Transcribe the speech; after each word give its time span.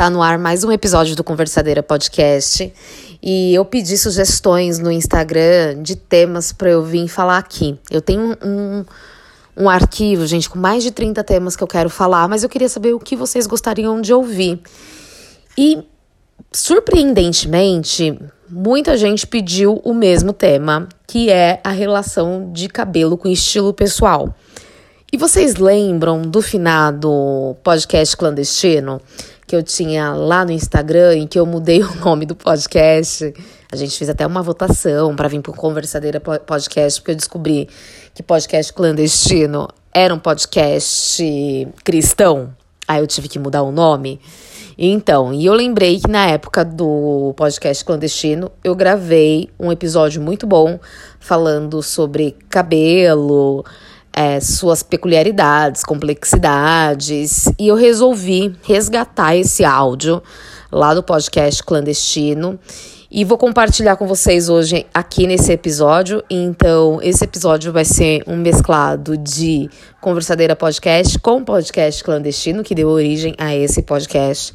Tá 0.00 0.08
no 0.08 0.22
ar 0.22 0.38
mais 0.38 0.64
um 0.64 0.72
episódio 0.72 1.14
do 1.14 1.22
Conversadeira 1.22 1.82
Podcast. 1.82 2.72
E 3.22 3.54
eu 3.54 3.66
pedi 3.66 3.98
sugestões 3.98 4.78
no 4.78 4.90
Instagram 4.90 5.82
de 5.82 5.94
temas 5.94 6.54
para 6.54 6.70
eu 6.70 6.82
vir 6.82 7.06
falar 7.06 7.36
aqui. 7.36 7.78
Eu 7.90 8.00
tenho 8.00 8.34
um, 8.42 8.82
um 9.54 9.68
arquivo, 9.68 10.26
gente, 10.26 10.48
com 10.48 10.58
mais 10.58 10.82
de 10.82 10.90
30 10.90 11.22
temas 11.22 11.54
que 11.54 11.62
eu 11.62 11.66
quero 11.66 11.90
falar, 11.90 12.26
mas 12.28 12.42
eu 12.42 12.48
queria 12.48 12.70
saber 12.70 12.94
o 12.94 12.98
que 12.98 13.14
vocês 13.14 13.46
gostariam 13.46 14.00
de 14.00 14.14
ouvir. 14.14 14.62
E, 15.58 15.82
surpreendentemente, 16.50 18.18
muita 18.48 18.96
gente 18.96 19.26
pediu 19.26 19.82
o 19.84 19.92
mesmo 19.92 20.32
tema, 20.32 20.88
que 21.06 21.28
é 21.28 21.60
a 21.62 21.72
relação 21.72 22.50
de 22.54 22.68
cabelo 22.70 23.18
com 23.18 23.28
estilo 23.28 23.74
pessoal. 23.74 24.34
E 25.12 25.18
vocês 25.18 25.56
lembram 25.56 26.22
do 26.22 26.40
finado 26.40 27.54
podcast 27.62 28.16
clandestino? 28.16 28.98
Que 29.50 29.56
eu 29.56 29.64
tinha 29.64 30.12
lá 30.12 30.44
no 30.44 30.52
Instagram, 30.52 31.16
em 31.16 31.26
que 31.26 31.36
eu 31.36 31.44
mudei 31.44 31.82
o 31.82 31.94
nome 31.96 32.24
do 32.24 32.36
podcast. 32.36 33.34
A 33.72 33.74
gente 33.74 33.98
fez 33.98 34.08
até 34.08 34.24
uma 34.24 34.44
votação 34.44 35.16
para 35.16 35.26
vir 35.26 35.40
para 35.40 35.52
Conversadeira 35.52 36.20
Podcast, 36.20 37.00
porque 37.00 37.10
eu 37.10 37.16
descobri 37.16 37.68
que 38.14 38.22
podcast 38.22 38.72
clandestino 38.72 39.66
era 39.92 40.14
um 40.14 40.20
podcast 40.20 41.20
cristão. 41.82 42.54
Aí 42.86 43.00
eu 43.00 43.08
tive 43.08 43.26
que 43.26 43.40
mudar 43.40 43.62
o 43.62 43.72
nome. 43.72 44.20
Então, 44.78 45.34
e 45.34 45.46
eu 45.46 45.52
lembrei 45.52 45.98
que 45.98 46.08
na 46.08 46.28
época 46.28 46.64
do 46.64 47.34
podcast 47.36 47.84
clandestino, 47.84 48.52
eu 48.62 48.76
gravei 48.76 49.50
um 49.58 49.72
episódio 49.72 50.22
muito 50.22 50.46
bom 50.46 50.78
falando 51.18 51.82
sobre 51.82 52.36
cabelo, 52.48 53.64
é, 54.12 54.40
suas 54.40 54.82
peculiaridades, 54.82 55.84
complexidades, 55.84 57.46
e 57.58 57.68
eu 57.68 57.76
resolvi 57.76 58.54
resgatar 58.62 59.36
esse 59.36 59.64
áudio 59.64 60.22
lá 60.70 60.94
do 60.94 61.02
podcast 61.02 61.62
clandestino 61.62 62.58
e 63.10 63.24
vou 63.24 63.36
compartilhar 63.36 63.96
com 63.96 64.06
vocês 64.06 64.48
hoje 64.48 64.86
aqui 64.94 65.26
nesse 65.26 65.50
episódio. 65.50 66.22
Então, 66.30 67.00
esse 67.02 67.24
episódio 67.24 67.72
vai 67.72 67.84
ser 67.84 68.22
um 68.24 68.36
mesclado 68.36 69.16
de 69.16 69.68
Conversadeira 70.00 70.54
Podcast 70.54 71.18
com 71.18 71.42
podcast 71.42 72.04
clandestino, 72.04 72.62
que 72.62 72.72
deu 72.72 72.88
origem 72.88 73.34
a 73.36 73.54
esse 73.54 73.82
podcast. 73.82 74.54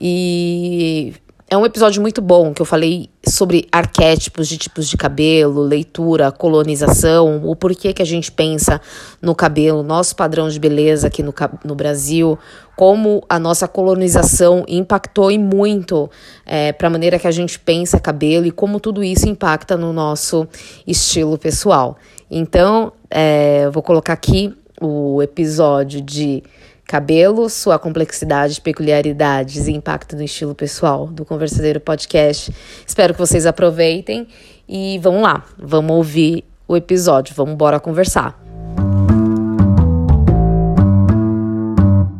E 0.00 1.14
é 1.48 1.56
um 1.56 1.64
episódio 1.64 2.02
muito 2.02 2.20
bom 2.20 2.52
que 2.52 2.60
eu 2.60 2.66
falei 2.66 3.08
sobre 3.24 3.68
arquétipos 3.70 4.48
de 4.48 4.58
tipos 4.58 4.88
de 4.88 4.96
cabelo, 4.96 5.62
leitura, 5.62 6.32
colonização, 6.32 7.40
o 7.44 7.54
porquê 7.54 7.92
que 7.92 8.02
a 8.02 8.06
gente 8.06 8.32
pensa 8.32 8.80
no 9.22 9.32
cabelo, 9.32 9.84
nosso 9.84 10.16
padrão 10.16 10.48
de 10.48 10.58
beleza 10.58 11.06
aqui 11.06 11.22
no, 11.22 11.32
no 11.64 11.76
Brasil, 11.76 12.36
como 12.76 13.22
a 13.28 13.38
nossa 13.38 13.68
colonização 13.68 14.64
impactou 14.66 15.30
e 15.30 15.38
muito 15.38 16.10
é, 16.44 16.72
para 16.72 16.88
a 16.88 16.90
maneira 16.90 17.16
que 17.16 17.28
a 17.28 17.32
gente 17.32 17.60
pensa 17.60 18.00
cabelo 18.00 18.44
e 18.44 18.50
como 18.50 18.80
tudo 18.80 19.04
isso 19.04 19.28
impacta 19.28 19.76
no 19.76 19.92
nosso 19.92 20.48
estilo 20.84 21.38
pessoal. 21.38 21.96
Então, 22.28 22.92
é, 23.08 23.66
eu 23.66 23.70
vou 23.70 23.84
colocar 23.84 24.14
aqui 24.14 24.52
o 24.80 25.22
episódio 25.22 26.00
de 26.00 26.42
cabelo, 26.86 27.50
sua 27.50 27.78
complexidade, 27.78 28.60
peculiaridades 28.60 29.66
e 29.66 29.72
impacto 29.72 30.14
no 30.14 30.22
estilo 30.22 30.54
pessoal 30.54 31.08
do 31.08 31.24
Conversadeiro 31.24 31.80
Podcast. 31.80 32.54
Espero 32.86 33.12
que 33.12 33.18
vocês 33.18 33.44
aproveitem 33.44 34.28
e 34.68 34.98
vamos 35.02 35.22
lá, 35.22 35.44
vamos 35.58 35.96
ouvir 35.96 36.44
o 36.68 36.76
episódio, 36.76 37.34
vamos 37.34 37.54
embora 37.54 37.80
conversar. 37.80 38.40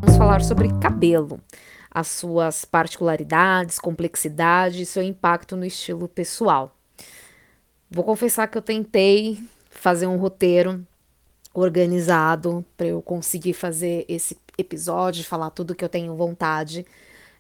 Vamos 0.01 0.17
falar 0.19 0.43
sobre 0.43 0.69
cabelo, 0.81 1.41
as 1.89 2.09
suas 2.09 2.65
particularidades, 2.65 3.79
complexidades 3.79 4.81
e 4.81 4.87
seu 4.87 5.03
impacto 5.03 5.57
no 5.57 5.65
estilo 5.65 6.09
pessoal. 6.09 6.77
Vou 7.89 8.03
confessar 8.03 8.49
que 8.49 8.59
eu 8.59 8.63
tentei 8.63 9.39
fazer 9.71 10.09
um 10.09 10.17
roteiro 10.17 10.85
organizado 11.55 12.65
para 12.77 12.89
eu 12.89 13.01
conseguir 13.01 13.55
fazer 13.55 14.05
esse 14.09 14.37
episódio, 14.59 15.25
falar 15.25 15.51
tudo 15.51 15.75
que 15.75 15.85
eu 15.85 15.89
tenho 15.89 16.15
vontade. 16.15 16.87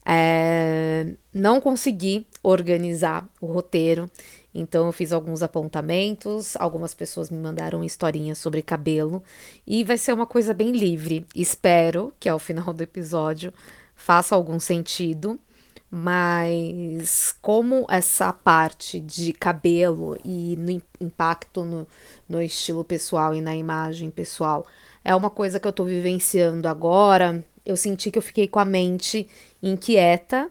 É, 0.04 1.14
não 1.34 1.60
consegui 1.60 2.26
organizar 2.42 3.28
o 3.40 3.46
roteiro, 3.46 4.08
então 4.54 4.86
eu 4.86 4.92
fiz 4.92 5.12
alguns 5.12 5.42
apontamentos, 5.42 6.56
algumas 6.56 6.94
pessoas 6.94 7.28
me 7.28 7.38
mandaram 7.38 7.82
historinhas 7.82 8.38
sobre 8.38 8.62
cabelo 8.62 9.22
e 9.66 9.84
vai 9.84 9.98
ser 9.98 10.12
uma 10.12 10.26
coisa 10.26 10.54
bem 10.54 10.70
livre. 10.72 11.26
Espero 11.34 12.12
que 12.20 12.28
ao 12.28 12.38
final 12.38 12.72
do 12.72 12.82
episódio 12.82 13.52
faça 13.96 14.34
algum 14.34 14.60
sentido, 14.60 15.38
mas 15.90 17.34
como 17.42 17.84
essa 17.88 18.32
parte 18.32 19.00
de 19.00 19.32
cabelo 19.32 20.16
e 20.24 20.56
no 20.56 20.82
impacto 21.00 21.64
no, 21.64 21.86
no 22.28 22.40
estilo 22.40 22.84
pessoal 22.84 23.34
e 23.34 23.40
na 23.40 23.56
imagem 23.56 24.10
pessoal. 24.10 24.66
É 25.08 25.14
uma 25.14 25.30
coisa 25.30 25.60
que 25.60 25.68
eu 25.68 25.72
tô 25.72 25.84
vivenciando 25.84 26.66
agora. 26.66 27.44
Eu 27.64 27.76
senti 27.76 28.10
que 28.10 28.18
eu 28.18 28.22
fiquei 28.22 28.48
com 28.48 28.58
a 28.58 28.64
mente 28.64 29.28
inquieta. 29.62 30.50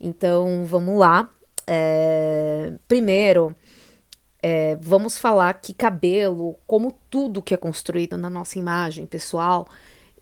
Então, 0.00 0.64
vamos 0.64 0.98
lá. 0.98 1.28
É... 1.66 2.72
Primeiro, 2.88 3.54
é, 4.42 4.76
vamos 4.76 5.18
falar 5.18 5.52
que 5.60 5.74
cabelo, 5.74 6.56
como 6.66 6.98
tudo 7.10 7.42
que 7.42 7.52
é 7.52 7.56
construído 7.58 8.16
na 8.16 8.30
nossa 8.30 8.58
imagem 8.58 9.04
pessoal, 9.04 9.68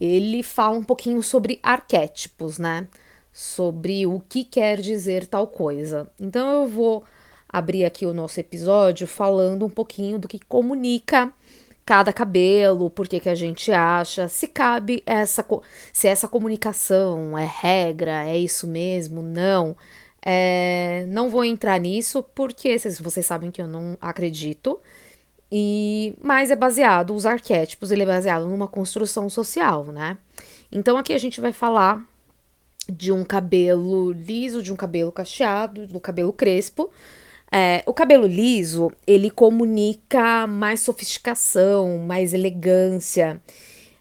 ele 0.00 0.42
fala 0.42 0.76
um 0.76 0.82
pouquinho 0.82 1.22
sobre 1.22 1.60
arquétipos, 1.62 2.58
né? 2.58 2.88
Sobre 3.32 4.04
o 4.04 4.18
que 4.18 4.42
quer 4.42 4.80
dizer 4.80 5.28
tal 5.28 5.46
coisa. 5.46 6.10
Então 6.18 6.62
eu 6.62 6.68
vou 6.68 7.04
abrir 7.48 7.84
aqui 7.84 8.04
o 8.04 8.12
nosso 8.12 8.40
episódio 8.40 9.06
falando 9.06 9.64
um 9.64 9.70
pouquinho 9.70 10.18
do 10.18 10.26
que 10.26 10.40
comunica 10.40 11.32
cada 11.90 12.12
cabelo, 12.12 12.88
por 12.88 13.08
que, 13.08 13.28
a 13.28 13.34
gente 13.34 13.72
acha, 13.72 14.28
se 14.28 14.46
cabe 14.46 15.02
essa 15.04 15.44
se 15.92 16.06
essa 16.06 16.28
comunicação 16.28 17.36
é 17.36 17.44
regra, 17.44 18.28
é 18.28 18.38
isso 18.38 18.68
mesmo, 18.68 19.22
não. 19.22 19.76
É, 20.24 21.04
não 21.08 21.28
vou 21.28 21.44
entrar 21.44 21.80
nisso 21.80 22.22
porque 22.22 22.78
vocês, 22.78 23.00
vocês 23.00 23.26
sabem 23.26 23.50
que 23.50 23.60
eu 23.60 23.66
não 23.66 23.98
acredito. 24.00 24.78
E 25.50 26.14
mas 26.22 26.52
é 26.52 26.56
baseado 26.56 27.12
os 27.12 27.26
arquétipos, 27.26 27.90
ele 27.90 28.04
é 28.04 28.06
baseado 28.06 28.46
numa 28.46 28.68
construção 28.68 29.28
social, 29.28 29.86
né? 29.86 30.16
Então 30.70 30.96
aqui 30.96 31.12
a 31.12 31.18
gente 31.18 31.40
vai 31.40 31.52
falar 31.52 32.04
de 32.88 33.10
um 33.10 33.24
cabelo 33.24 34.12
liso, 34.12 34.62
de 34.62 34.72
um 34.72 34.76
cabelo 34.76 35.10
cacheado, 35.10 35.88
do 35.88 35.98
cabelo 35.98 36.32
crespo, 36.32 36.88
é, 37.52 37.82
o 37.86 37.92
cabelo 37.92 38.26
liso, 38.26 38.92
ele 39.06 39.30
comunica 39.30 40.46
mais 40.46 40.80
sofisticação, 40.80 41.98
mais 41.98 42.32
elegância. 42.32 43.42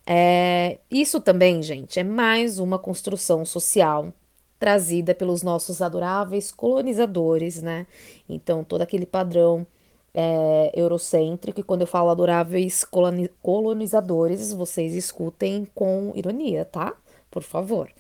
É, 0.05 0.79
isso 0.89 1.19
também, 1.21 1.61
gente, 1.61 1.99
é 1.99 2.03
mais 2.03 2.59
uma 2.59 2.79
construção 2.79 3.45
social 3.45 4.13
trazida 4.59 5.15
pelos 5.15 5.41
nossos 5.41 5.81
adoráveis 5.81 6.51
colonizadores, 6.51 7.61
né? 7.61 7.87
Então, 8.27 8.63
todo 8.63 8.81
aquele 8.81 9.05
padrão 9.05 9.65
é, 10.13 10.71
eurocêntrico, 10.75 11.59
e 11.59 11.63
quando 11.63 11.81
eu 11.81 11.87
falo 11.87 12.09
adoráveis 12.09 12.85
colonizadores, 13.41 14.53
vocês 14.53 14.93
escutem 14.93 15.67
com 15.73 16.11
ironia, 16.15 16.65
tá? 16.65 16.95
Por 17.31 17.43
favor. 17.43 17.91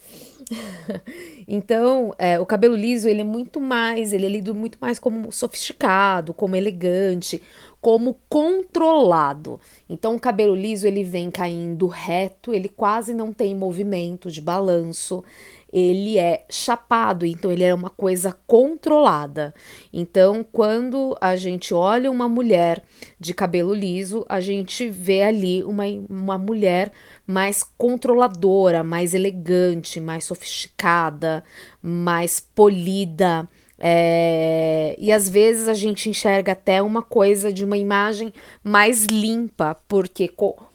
então, 1.47 2.13
é, 2.17 2.39
o 2.39 2.45
cabelo 2.45 2.75
liso, 2.75 3.07
ele 3.07 3.21
é 3.21 3.23
muito 3.23 3.59
mais, 3.59 4.11
ele 4.11 4.25
é 4.25 4.29
lido 4.29 4.55
muito 4.55 4.77
mais 4.81 4.97
como 4.97 5.31
sofisticado, 5.31 6.33
como 6.33 6.55
elegante, 6.55 7.41
como 7.79 8.17
controlado. 8.27 9.59
Então, 9.87 10.15
o 10.15 10.19
cabelo 10.19 10.55
liso, 10.55 10.87
ele 10.87 11.03
vem 11.03 11.29
caindo 11.29 11.85
reto, 11.87 12.53
ele 12.53 12.67
quase 12.69 13.13
não 13.13 13.31
tem 13.31 13.55
movimento 13.55 14.31
de 14.31 14.41
balanço, 14.41 15.23
ele 15.71 16.17
é 16.17 16.45
chapado, 16.49 17.25
então 17.25 17.51
ele 17.51 17.63
é 17.63 17.73
uma 17.73 17.89
coisa 17.89 18.35
controlada. 18.47 19.53
Então, 19.93 20.45
quando 20.51 21.15
a 21.21 21.35
gente 21.35 21.73
olha 21.73 22.09
uma 22.09 22.27
mulher 22.27 22.83
de 23.19 23.33
cabelo 23.33 23.73
liso, 23.73 24.25
a 24.27 24.39
gente 24.39 24.89
vê 24.89 25.23
ali 25.23 25.63
uma, 25.63 25.83
uma 26.09 26.37
mulher 26.37 26.91
mais 27.25 27.63
controladora, 27.77 28.83
mais 28.83 29.13
elegante, 29.13 29.99
mais 29.99 30.23
sofisticada, 30.23 31.43
mais 31.81 32.39
polida. 32.39 33.47
É, 33.77 34.95
e 34.97 35.11
às 35.11 35.29
vezes 35.29 35.67
a 35.67 35.73
gente 35.73 36.09
enxerga 36.09 36.51
até 36.51 36.81
uma 36.81 37.01
coisa 37.01 37.53
de 37.53 37.63
uma 37.63 37.77
imagem 37.77 38.33
mais 38.63 39.05
limpa, 39.05 39.75
porque 39.87 40.27
como 40.27 40.68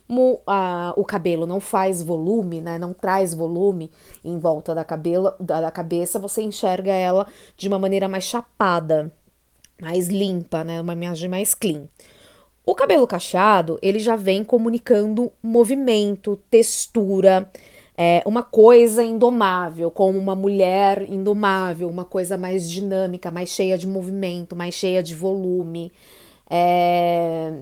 a, 0.47 0.93
o 0.97 1.05
cabelo 1.05 1.47
não 1.47 1.61
faz 1.61 2.03
volume, 2.03 2.61
né, 2.61 2.79
não 2.79 2.93
traz 2.93 3.35
volume 3.35 3.91
em 4.25 4.39
volta 4.39 4.75
da, 4.75 4.85
cabelo, 4.85 5.33
da, 5.41 5.61
da 5.61 5.71
cabeça, 5.71 6.19
você 6.19 6.43
enxerga 6.43 6.93
ela 6.93 7.27
de 7.57 7.69
uma 7.69 7.79
maneira 7.79 8.09
mais 8.09 8.25
chapada, 8.25 9.13
mais 9.81 10.09
limpa, 10.09 10.63
né, 10.65 10.81
uma 10.81 10.93
imagem 10.93 11.29
mais 11.29 11.55
clean. 11.55 11.89
O 12.67 12.75
cabelo 12.75 13.07
cacheado, 13.07 13.79
ele 13.83 13.99
já 13.99 14.17
vem 14.17 14.43
comunicando 14.43 15.31
movimento, 15.43 16.39
textura, 16.51 17.51
é, 17.97 18.23
uma 18.27 18.43
coisa 18.43 19.03
indomável, 19.05 19.91
como 19.91 20.19
uma 20.19 20.35
mulher 20.35 21.09
indomável, 21.09 21.89
uma 21.89 22.05
coisa 22.05 22.37
mais 22.37 22.69
dinâmica, 22.69 23.31
mais 23.31 23.51
cheia 23.51 23.79
de 23.79 23.87
movimento, 23.87 24.57
mais 24.57 24.75
cheia 24.75 25.03
de 25.03 25.15
volume. 25.15 25.93
É, 26.51 27.53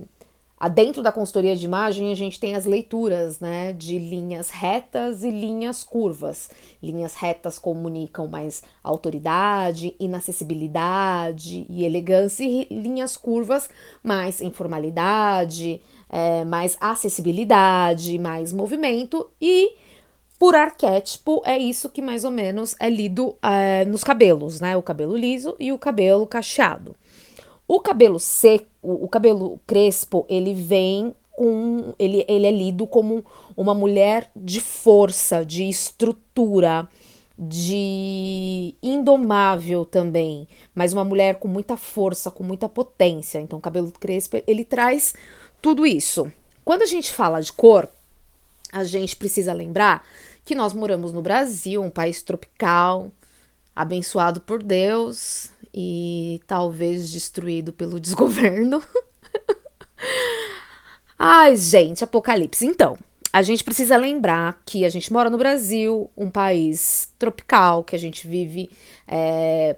Dentro 0.69 1.03
da 1.03 1.11
consultoria 1.11 1.56
de 1.56 1.64
imagem, 1.64 2.12
a 2.12 2.14
gente 2.14 2.38
tem 2.38 2.55
as 2.55 2.64
leituras 2.64 3.41
né, 3.41 3.73
de 3.73 3.99
linhas 3.99 4.49
retas 4.50 5.25
e 5.25 5.31
linhas 5.31 5.82
curvas. 5.82 6.50
Linhas 6.81 7.14
retas 7.14 7.59
comunicam 7.59 8.29
mais 8.29 8.62
autoridade, 8.82 9.97
inacessibilidade 9.99 11.67
e 11.69 11.85
elegância, 11.85 12.44
e 12.44 12.67
linhas 12.70 13.17
curvas 13.17 13.69
mais 14.05 14.41
informalidade, 14.41 15.81
é, 16.09 16.44
mais 16.44 16.76
acessibilidade, 16.81 18.19
mais 18.19 18.53
movimento 18.53 19.29
e 19.41 19.75
por 20.38 20.56
arquétipo, 20.56 21.41
é 21.44 21.56
isso 21.56 21.88
que 21.88 22.03
mais 22.03 22.25
ou 22.25 22.31
menos 22.32 22.75
é 22.81 22.91
lido 22.91 23.37
é, 23.41 23.85
nos 23.85 24.03
cabelos, 24.03 24.61
né? 24.61 24.76
O 24.76 24.82
cabelo 24.82 25.17
liso 25.17 25.55
e 25.56 25.73
o 25.73 25.79
cabelo 25.79 26.26
cacheado. 26.26 26.97
O 27.67 27.81
cabelo 27.81 28.19
seco, 28.19 28.67
o 28.82 29.09
cabelo 29.09 29.61
crespo, 29.67 30.26
ele 30.29 30.55
vem 30.55 31.14
com. 31.31 31.94
Ele, 31.99 32.25
ele 32.29 32.47
é 32.47 32.50
lido 32.50 32.87
como 32.87 33.25
uma 33.56 33.75
mulher 33.75 34.31
de 34.35 34.61
força, 34.61 35.44
de 35.44 35.69
estrutura, 35.69 36.88
de 37.38 38.75
indomável 38.82 39.85
também, 39.85 40.47
mas 40.75 40.93
uma 40.93 41.05
mulher 41.05 41.37
com 41.37 41.49
muita 41.49 41.76
força, 41.76 42.31
com 42.31 42.44
muita 42.44 42.69
potência. 42.69 43.41
Então, 43.41 43.59
o 43.59 43.62
cabelo 43.62 43.91
crespo, 43.93 44.43
ele 44.47 44.65
traz 44.65 45.15
tudo 45.61 45.87
isso. 45.87 46.31
Quando 46.65 46.82
a 46.82 46.87
gente 46.87 47.12
fala 47.12 47.41
de 47.41 47.53
cor, 47.53 47.88
a 48.73 48.85
gente 48.85 49.17
precisa 49.17 49.53
lembrar 49.53 50.05
que 50.44 50.55
nós 50.55 50.73
moramos 50.73 51.12
no 51.12 51.23
Brasil, 51.23 51.82
um 51.82 51.91
país 51.91 52.23
tropical, 52.23 53.11
abençoado 53.75 54.41
por 54.41 54.62
Deus, 54.62 55.50
e 55.74 56.40
talvez 56.46 57.10
destruído 57.10 57.72
pelo 57.72 57.98
desgoverno. 58.00 58.82
Ai, 61.19 61.56
gente, 61.56 62.02
apocalipse. 62.02 62.66
Então, 62.66 62.98
a 63.32 63.42
gente 63.42 63.64
precisa 63.64 63.96
lembrar 63.96 64.60
que 64.66 64.84
a 64.84 64.90
gente 64.90 65.12
mora 65.12 65.30
no 65.30 65.38
Brasil, 65.38 66.10
um 66.16 66.30
país 66.30 67.12
tropical, 67.19 67.82
que 67.82 67.96
a 67.96 67.98
gente 67.98 68.26
vive 68.26 68.70
é, 69.08 69.76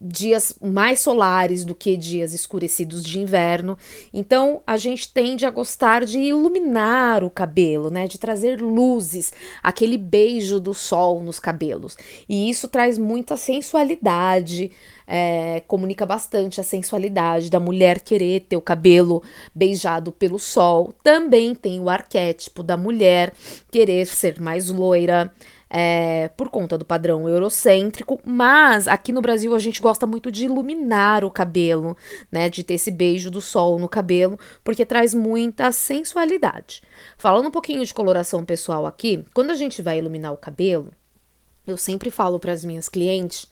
dias 0.00 0.54
mais 0.62 1.00
solares 1.00 1.64
do 1.64 1.74
que 1.74 1.94
dias 1.96 2.32
escurecidos 2.32 3.04
de 3.04 3.18
inverno. 3.18 3.76
Então, 4.12 4.62
a 4.66 4.78
gente 4.78 5.12
tende 5.12 5.44
a 5.44 5.50
gostar 5.50 6.06
de 6.06 6.18
iluminar 6.18 7.22
o 7.22 7.30
cabelo, 7.30 7.90
né, 7.90 8.08
de 8.08 8.18
trazer 8.18 8.60
luzes, 8.60 9.32
aquele 9.62 9.98
beijo 9.98 10.58
do 10.58 10.72
sol 10.72 11.22
nos 11.22 11.38
cabelos. 11.38 11.96
E 12.26 12.48
isso 12.48 12.66
traz 12.66 12.96
muita 12.96 13.36
sensualidade, 13.36 14.72
é, 15.12 15.60
comunica 15.66 16.06
bastante 16.06 16.60
a 16.60 16.64
sensualidade 16.64 17.50
da 17.50 17.58
mulher 17.58 17.98
querer 17.98 18.42
ter 18.42 18.56
o 18.56 18.62
cabelo 18.62 19.24
beijado 19.52 20.12
pelo 20.12 20.38
sol. 20.38 20.94
Também 21.02 21.52
tem 21.52 21.80
o 21.80 21.90
arquétipo 21.90 22.62
da 22.62 22.76
mulher 22.76 23.32
querer 23.72 24.06
ser 24.06 24.40
mais 24.40 24.70
loira, 24.70 25.32
é, 25.68 26.28
por 26.36 26.48
conta 26.48 26.78
do 26.78 26.84
padrão 26.84 27.28
eurocêntrico, 27.28 28.20
mas 28.24 28.86
aqui 28.86 29.12
no 29.12 29.20
Brasil 29.20 29.54
a 29.54 29.58
gente 29.58 29.80
gosta 29.80 30.06
muito 30.06 30.30
de 30.30 30.44
iluminar 30.44 31.24
o 31.24 31.30
cabelo, 31.30 31.96
né? 32.30 32.48
De 32.48 32.62
ter 32.62 32.74
esse 32.74 32.90
beijo 32.90 33.30
do 33.32 33.40
sol 33.40 33.80
no 33.80 33.88
cabelo, 33.88 34.38
porque 34.62 34.86
traz 34.86 35.12
muita 35.12 35.72
sensualidade. 35.72 36.82
Falando 37.18 37.48
um 37.48 37.52
pouquinho 37.52 37.84
de 37.84 37.94
coloração 37.94 38.44
pessoal 38.44 38.86
aqui, 38.86 39.24
quando 39.34 39.50
a 39.50 39.54
gente 39.54 39.82
vai 39.82 39.98
iluminar 39.98 40.32
o 40.32 40.36
cabelo, 40.36 40.92
eu 41.66 41.76
sempre 41.76 42.10
falo 42.10 42.38
para 42.38 42.52
as 42.52 42.64
minhas 42.64 42.88
clientes 42.88 43.48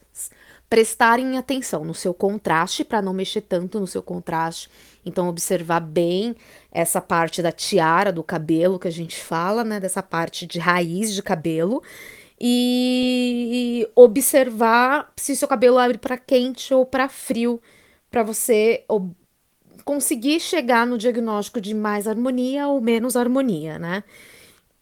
prestarem 0.68 1.38
atenção 1.38 1.84
no 1.84 1.94
seu 1.94 2.12
contraste 2.12 2.84
para 2.84 3.00
não 3.00 3.12
mexer 3.12 3.40
tanto 3.40 3.80
no 3.80 3.86
seu 3.86 4.02
contraste. 4.02 4.70
Então 5.04 5.28
observar 5.28 5.80
bem 5.80 6.36
essa 6.70 7.00
parte 7.00 7.40
da 7.40 7.50
tiara 7.50 8.12
do 8.12 8.22
cabelo 8.22 8.78
que 8.78 8.88
a 8.88 8.92
gente 8.92 9.16
fala, 9.16 9.64
né, 9.64 9.80
dessa 9.80 10.02
parte 10.02 10.46
de 10.46 10.58
raiz 10.58 11.14
de 11.14 11.22
cabelo 11.22 11.82
e 12.40 13.88
observar 13.96 15.12
se 15.16 15.34
seu 15.34 15.48
cabelo 15.48 15.78
abre 15.78 15.98
para 15.98 16.16
quente 16.16 16.72
ou 16.72 16.86
para 16.86 17.08
frio, 17.08 17.60
para 18.10 18.22
você 18.22 18.84
conseguir 19.84 20.38
chegar 20.38 20.86
no 20.86 20.98
diagnóstico 20.98 21.60
de 21.60 21.74
mais 21.74 22.06
harmonia 22.06 22.68
ou 22.68 22.80
menos 22.80 23.16
harmonia, 23.16 23.78
né? 23.78 24.04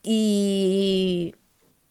E 0.04 1.32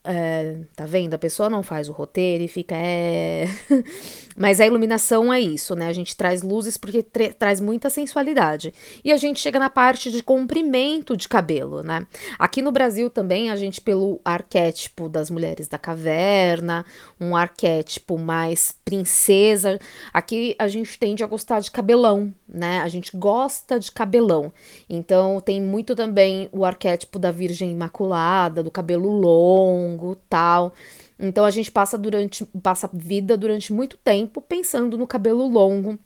é, 0.05 0.57
tá 0.75 0.85
vendo? 0.85 1.13
A 1.13 1.17
pessoa 1.17 1.49
não 1.49 1.63
faz 1.63 1.89
o 1.89 1.91
roteiro 1.91 2.43
e 2.43 2.47
fica. 2.47 2.75
É... 2.75 3.45
Mas 4.35 4.59
a 4.59 4.65
iluminação 4.65 5.33
é 5.33 5.39
isso, 5.39 5.75
né? 5.75 5.87
A 5.87 5.93
gente 5.93 6.15
traz 6.15 6.41
luzes 6.41 6.75
porque 6.75 7.01
traz 7.03 7.61
muita 7.61 7.89
sensualidade. 7.89 8.73
E 9.03 9.11
a 9.13 9.17
gente 9.17 9.39
chega 9.39 9.57
na 9.57 9.69
parte 9.69 10.11
de 10.11 10.21
comprimento 10.21 11.15
de 11.15 11.27
cabelo, 11.27 11.81
né? 11.81 12.05
Aqui 12.37 12.61
no 12.61 12.71
Brasil 12.71 13.09
também, 13.09 13.49
a 13.49 13.55
gente, 13.55 13.79
pelo 13.79 14.19
arquétipo 14.25 15.07
das 15.07 15.29
mulheres 15.29 15.67
da 15.69 15.77
caverna, 15.77 16.85
um 17.19 17.35
arquétipo 17.35 18.17
mais 18.17 18.75
princesa, 18.83 19.79
aqui 20.13 20.55
a 20.59 20.67
gente 20.67 20.99
tende 20.99 21.23
a 21.23 21.27
gostar 21.27 21.61
de 21.61 21.71
cabelão, 21.71 22.33
né? 22.47 22.81
A 22.81 22.89
gente 22.89 23.15
gosta 23.15 23.79
de 23.79 23.91
cabelão. 23.91 24.51
Então 24.89 25.39
tem 25.39 25.61
muito 25.61 25.95
também 25.95 26.49
o 26.51 26.65
arquétipo 26.65 27.17
da 27.17 27.31
Virgem 27.31 27.71
Imaculada, 27.71 28.61
do 28.61 28.69
cabelo 28.69 29.09
longo, 29.09 30.15
tal. 30.29 30.73
Então 31.19 31.45
a 31.45 31.51
gente 31.51 31.71
passa 31.71 31.97
durante 31.97 32.45
passa 32.61 32.89
vida 32.93 33.37
durante 33.37 33.71
muito 33.71 33.97
tempo 33.97 34.41
pensando 34.41 34.97
no 34.97 35.07
cabelo 35.07 35.47
longo, 35.47 35.97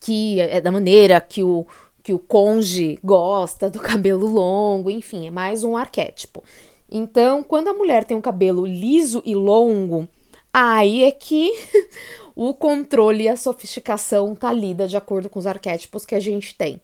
que 0.00 0.40
é 0.40 0.60
da 0.60 0.72
maneira 0.72 1.20
que 1.20 1.42
o 1.42 1.66
que 2.02 2.12
o 2.12 2.18
conge 2.18 2.98
gosta 3.02 3.70
do 3.70 3.78
cabelo 3.80 4.26
longo, 4.26 4.90
enfim, 4.90 5.28
é 5.28 5.30
mais 5.30 5.62
um 5.62 5.76
arquétipo. 5.76 6.42
Então, 6.90 7.42
quando 7.42 7.68
a 7.68 7.74
mulher 7.74 8.04
tem 8.04 8.16
um 8.16 8.20
cabelo 8.20 8.66
liso 8.66 9.22
e 9.24 9.34
longo, 9.34 10.08
aí 10.52 11.04
é 11.04 11.10
que 11.10 11.50
o 12.34 12.52
controle 12.52 13.24
e 13.24 13.28
a 13.28 13.36
sofisticação 13.36 14.34
tá 14.34 14.52
lida 14.52 14.86
de 14.88 14.96
acordo 14.96 15.30
com 15.30 15.38
os 15.38 15.46
arquétipos 15.46 16.04
que 16.04 16.14
a 16.14 16.20
gente 16.20 16.54
tem. 16.54 16.80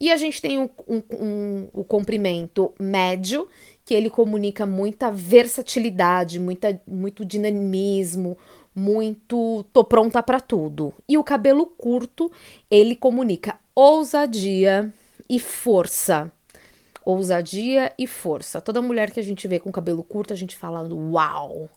E 0.00 0.12
a 0.12 0.16
gente 0.16 0.40
tem 0.40 0.60
um, 0.60 0.70
um, 0.86 1.02
um, 1.10 1.68
o 1.72 1.82
comprimento 1.82 2.72
médio, 2.78 3.48
que 3.88 3.94
ele 3.94 4.10
comunica 4.10 4.66
muita 4.66 5.10
versatilidade, 5.10 6.38
muita, 6.38 6.78
muito 6.86 7.24
dinamismo, 7.24 8.36
muito 8.74 9.64
tô 9.72 9.82
pronta 9.82 10.22
para 10.22 10.42
tudo. 10.42 10.92
E 11.08 11.16
o 11.16 11.24
cabelo 11.24 11.64
curto, 11.64 12.30
ele 12.70 12.94
comunica 12.94 13.58
ousadia 13.74 14.92
e 15.26 15.40
força. 15.40 16.30
Ousadia 17.02 17.90
e 17.98 18.06
força. 18.06 18.60
Toda 18.60 18.82
mulher 18.82 19.10
que 19.10 19.20
a 19.20 19.24
gente 19.24 19.48
vê 19.48 19.58
com 19.58 19.72
cabelo 19.72 20.04
curto, 20.04 20.34
a 20.34 20.36
gente 20.36 20.54
fala 20.54 20.86
uau, 20.86 21.70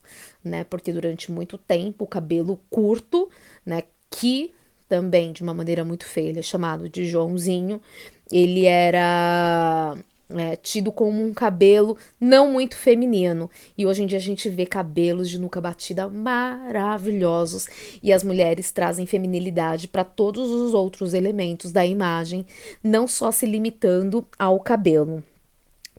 né? 0.44 0.66
Porque 0.66 0.92
durante 0.92 1.32
muito 1.32 1.58
tempo 1.58 2.04
o 2.04 2.08
cabelo 2.08 2.60
curto, 2.70 3.30
né, 3.66 3.84
que 4.10 4.54
também 4.90 5.32
de 5.32 5.42
uma 5.44 5.54
maneira 5.54 5.86
muito 5.86 6.04
feia, 6.04 6.28
ele 6.28 6.40
é 6.40 6.44
chamado 6.44 6.90
de 6.90 7.06
Joãozinho, 7.06 7.82
ele 8.30 8.66
era 8.66 9.96
é, 10.38 10.56
tido 10.56 10.92
como 10.92 11.24
um 11.24 11.34
cabelo 11.34 11.98
não 12.20 12.52
muito 12.52 12.76
feminino. 12.76 13.50
E 13.78 13.86
hoje 13.86 14.04
em 14.04 14.06
dia 14.06 14.18
a 14.18 14.22
gente 14.22 14.50
vê 14.50 14.66
cabelos 14.66 15.30
de 15.30 15.40
nuca 15.40 15.62
batida 15.62 16.08
maravilhosos 16.10 17.68
e 18.02 18.12
as 18.12 18.24
mulheres 18.24 18.72
trazem 18.72 19.06
feminilidade 19.06 19.88
para 19.88 20.04
todos 20.04 20.50
os 20.50 20.74
outros 20.74 21.14
elementos 21.14 21.72
da 21.72 21.86
imagem, 21.86 22.46
não 22.84 23.08
só 23.08 23.32
se 23.32 23.46
limitando 23.46 24.26
ao 24.38 24.60
cabelo. 24.60 25.24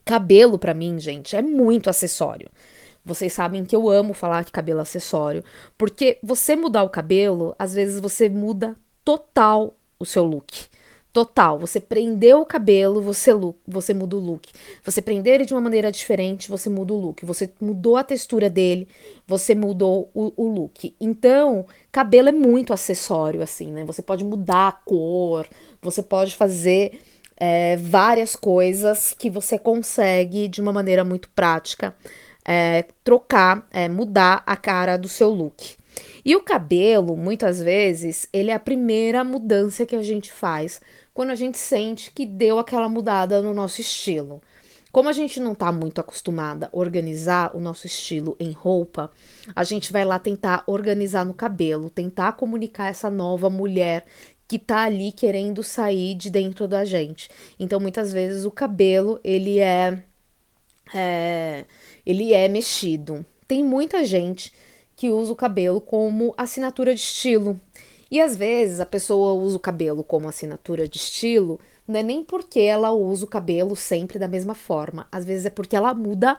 Cabelo 0.05 0.59
para 0.59 0.73
mim, 0.73 0.99
gente, 0.99 1.35
é 1.35 1.41
muito 1.41 1.89
acessório. 1.89 2.49
Vocês 3.05 3.33
sabem 3.33 3.65
que 3.65 3.75
eu 3.75 3.89
amo 3.89 4.13
falar 4.13 4.45
que 4.45 4.51
cabelo 4.51 4.79
é 4.79 4.83
acessório, 4.83 5.43
porque 5.77 6.17
você 6.23 6.55
mudar 6.55 6.83
o 6.83 6.89
cabelo, 6.89 7.53
às 7.59 7.73
vezes 7.73 7.99
você 7.99 8.29
muda 8.29 8.75
total 9.03 9.75
o 9.99 10.05
seu 10.05 10.23
look. 10.23 10.67
Total, 11.13 11.59
você 11.59 11.79
prendeu 11.79 12.41
o 12.41 12.45
cabelo, 12.45 12.99
você, 12.99 13.31
look, 13.31 13.59
você 13.67 13.93
muda 13.93 14.15
o 14.15 14.19
look. 14.19 14.51
Você 14.83 14.99
prender 14.99 15.35
ele 15.35 15.45
de 15.45 15.53
uma 15.53 15.61
maneira 15.61 15.91
diferente, 15.91 16.49
você 16.49 16.71
muda 16.71 16.91
o 16.91 16.99
look. 16.99 17.23
Você 17.23 17.51
mudou 17.61 17.97
a 17.97 18.03
textura 18.03 18.49
dele, 18.49 18.87
você 19.27 19.53
mudou 19.53 20.09
o, 20.11 20.33
o 20.35 20.47
look. 20.47 20.95
Então, 20.99 21.67
cabelo 21.91 22.29
é 22.29 22.31
muito 22.31 22.73
acessório, 22.73 23.43
assim, 23.43 23.71
né? 23.71 23.85
Você 23.85 24.01
pode 24.01 24.23
mudar 24.23 24.69
a 24.69 24.71
cor, 24.71 25.47
você 25.79 26.01
pode 26.01 26.35
fazer 26.35 26.99
é, 27.37 27.77
várias 27.77 28.35
coisas 28.35 29.13
que 29.13 29.29
você 29.29 29.59
consegue, 29.59 30.47
de 30.47 30.61
uma 30.61 30.73
maneira 30.73 31.03
muito 31.03 31.29
prática, 31.29 31.95
é, 32.43 32.85
trocar, 33.03 33.67
é, 33.69 33.87
mudar 33.87 34.41
a 34.47 34.57
cara 34.57 34.97
do 34.97 35.07
seu 35.07 35.29
look. 35.29 35.75
E 36.25 36.35
o 36.35 36.41
cabelo, 36.41 37.15
muitas 37.15 37.61
vezes, 37.61 38.27
ele 38.33 38.49
é 38.49 38.53
a 38.53 38.59
primeira 38.59 39.23
mudança 39.23 39.85
que 39.85 39.95
a 39.95 40.01
gente 40.01 40.31
faz 40.31 40.81
quando 41.13 41.29
a 41.29 41.35
gente 41.35 41.57
sente 41.57 42.11
que 42.11 42.25
deu 42.25 42.59
aquela 42.59 42.89
mudada 42.89 43.41
no 43.41 43.53
nosso 43.53 43.81
estilo. 43.81 44.41
Como 44.91 45.09
a 45.09 45.13
gente 45.13 45.39
não 45.39 45.53
está 45.53 45.71
muito 45.71 45.99
acostumada 45.99 46.69
a 46.71 46.77
organizar 46.77 47.55
o 47.55 47.59
nosso 47.59 47.87
estilo 47.87 48.35
em 48.39 48.51
roupa, 48.51 49.11
a 49.55 49.63
gente 49.63 49.91
vai 49.91 50.05
lá 50.05 50.19
tentar 50.19 50.63
organizar 50.67 51.25
no 51.25 51.33
cabelo, 51.33 51.89
tentar 51.89 52.33
comunicar 52.33 52.89
essa 52.89 53.09
nova 53.09 53.49
mulher 53.49 54.05
que 54.47 54.59
tá 54.59 54.83
ali 54.83 55.11
querendo 55.11 55.63
sair 55.63 56.13
de 56.13 56.29
dentro 56.29 56.67
da 56.67 56.85
gente. 56.85 57.27
Então, 57.59 57.79
muitas 57.79 58.13
vezes 58.13 58.45
o 58.45 58.51
cabelo 58.51 59.19
ele 59.23 59.59
é, 59.59 60.03
é 60.93 61.65
ele 62.05 62.31
é 62.31 62.47
mexido. 62.47 63.25
Tem 63.47 63.63
muita 63.63 64.05
gente 64.05 64.53
que 64.95 65.09
usa 65.09 65.33
o 65.33 65.35
cabelo 65.35 65.81
como 65.81 66.35
assinatura 66.37 66.93
de 66.93 67.01
estilo. 67.01 67.59
E 68.13 68.21
às 68.21 68.37
vezes 68.37 68.79
a 68.79 68.85
pessoa 68.85 69.33
usa 69.33 69.57
o 69.57 69.59
cabelo 69.59 70.03
como 70.03 70.29
assinatura 70.29 70.87
de 70.87 70.97
estilo, 70.97 71.59
não 71.87 71.99
é 71.99 72.03
nem 72.03 72.23
porque 72.23 72.59
ela 72.59 72.91
usa 72.91 73.25
o 73.25 73.27
cabelo 73.27 73.75
sempre 73.75 74.19
da 74.19 74.27
mesma 74.27 74.53
forma, 74.53 75.07
às 75.11 75.25
vezes 75.25 75.47
é 75.47 75.49
porque 75.49 75.75
ela 75.75 75.95
muda 75.95 76.37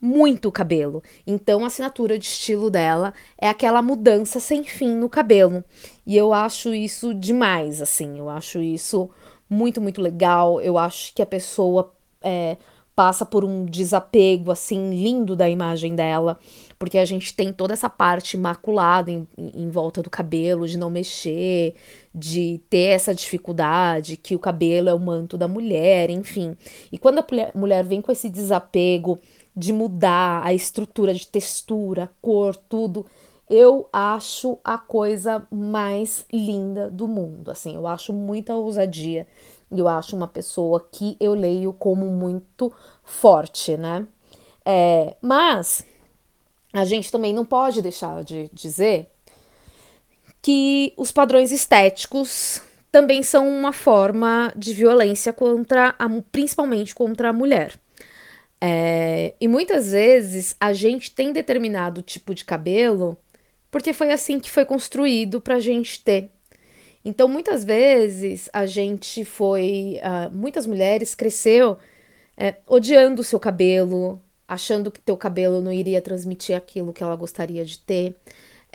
muito 0.00 0.48
o 0.48 0.52
cabelo. 0.52 1.02
Então 1.26 1.64
a 1.64 1.66
assinatura 1.66 2.16
de 2.16 2.26
estilo 2.26 2.70
dela 2.70 3.12
é 3.36 3.48
aquela 3.48 3.82
mudança 3.82 4.38
sem 4.38 4.62
fim 4.62 4.94
no 4.94 5.08
cabelo. 5.08 5.64
E 6.06 6.16
eu 6.16 6.32
acho 6.32 6.72
isso 6.72 7.12
demais, 7.12 7.82
assim, 7.82 8.20
eu 8.20 8.30
acho 8.30 8.60
isso 8.60 9.10
muito, 9.50 9.80
muito 9.80 10.00
legal. 10.00 10.60
Eu 10.60 10.78
acho 10.78 11.12
que 11.12 11.22
a 11.22 11.26
pessoa 11.26 11.92
é, 12.22 12.56
passa 12.94 13.26
por 13.26 13.44
um 13.44 13.64
desapego, 13.64 14.52
assim, 14.52 14.90
lindo 14.90 15.34
da 15.34 15.50
imagem 15.50 15.96
dela 15.96 16.38
porque 16.78 16.98
a 16.98 17.04
gente 17.04 17.34
tem 17.34 17.52
toda 17.52 17.72
essa 17.72 17.88
parte 17.88 18.36
imaculada 18.36 19.10
em, 19.10 19.26
em 19.36 19.68
volta 19.70 20.02
do 20.02 20.10
cabelo, 20.10 20.68
de 20.68 20.76
não 20.76 20.90
mexer, 20.90 21.74
de 22.14 22.60
ter 22.68 22.88
essa 22.94 23.14
dificuldade, 23.14 24.16
que 24.16 24.34
o 24.34 24.38
cabelo 24.38 24.88
é 24.88 24.94
o 24.94 25.00
manto 25.00 25.38
da 25.38 25.48
mulher, 25.48 26.10
enfim. 26.10 26.56
E 26.92 26.98
quando 26.98 27.18
a 27.18 27.26
mulher 27.54 27.84
vem 27.84 28.02
com 28.02 28.12
esse 28.12 28.28
desapego 28.28 29.18
de 29.56 29.72
mudar 29.72 30.44
a 30.44 30.52
estrutura 30.52 31.14
de 31.14 31.26
textura, 31.26 32.10
cor, 32.20 32.54
tudo, 32.54 33.06
eu 33.48 33.88
acho 33.92 34.58
a 34.62 34.76
coisa 34.76 35.46
mais 35.50 36.26
linda 36.32 36.90
do 36.90 37.08
mundo. 37.08 37.50
Assim, 37.50 37.74
eu 37.74 37.86
acho 37.86 38.12
muita 38.12 38.54
ousadia. 38.54 39.26
Eu 39.70 39.88
acho 39.88 40.14
uma 40.14 40.28
pessoa 40.28 40.86
que 40.92 41.16
eu 41.18 41.32
leio 41.34 41.72
como 41.72 42.06
muito 42.06 42.72
forte, 43.02 43.76
né? 43.76 44.06
É, 44.64 45.16
mas 45.22 45.84
a 46.78 46.84
gente 46.84 47.10
também 47.10 47.32
não 47.32 47.44
pode 47.44 47.82
deixar 47.82 48.22
de 48.24 48.50
dizer 48.52 49.08
que 50.42 50.92
os 50.96 51.10
padrões 51.10 51.50
estéticos 51.50 52.62
também 52.92 53.22
são 53.22 53.48
uma 53.48 53.72
forma 53.72 54.52
de 54.56 54.72
violência 54.72 55.32
contra 55.32 55.94
a, 55.98 56.08
principalmente 56.30 56.94
contra 56.94 57.30
a 57.30 57.32
mulher. 57.32 57.74
É, 58.60 59.34
e 59.40 59.46
muitas 59.48 59.92
vezes 59.92 60.56
a 60.58 60.72
gente 60.72 61.10
tem 61.10 61.32
determinado 61.32 62.00
tipo 62.00 62.34
de 62.34 62.44
cabelo 62.44 63.18
porque 63.70 63.92
foi 63.92 64.12
assim 64.12 64.40
que 64.40 64.50
foi 64.50 64.64
construído 64.64 65.40
para 65.40 65.56
a 65.56 65.60
gente 65.60 66.02
ter. 66.02 66.30
Então, 67.04 67.28
muitas 67.28 67.62
vezes 67.62 68.48
a 68.52 68.66
gente 68.66 69.24
foi. 69.24 70.00
Uh, 70.00 70.34
muitas 70.34 70.66
mulheres 70.66 71.14
cresceu 71.14 71.78
é, 72.36 72.56
odiando 72.66 73.20
o 73.20 73.24
seu 73.24 73.38
cabelo, 73.38 74.20
achando 74.48 74.90
que 74.90 75.00
teu 75.00 75.16
cabelo 75.16 75.60
não 75.60 75.72
iria 75.72 76.00
transmitir 76.00 76.56
aquilo 76.56 76.92
que 76.92 77.02
ela 77.02 77.16
gostaria 77.16 77.64
de 77.64 77.78
ter. 77.78 78.16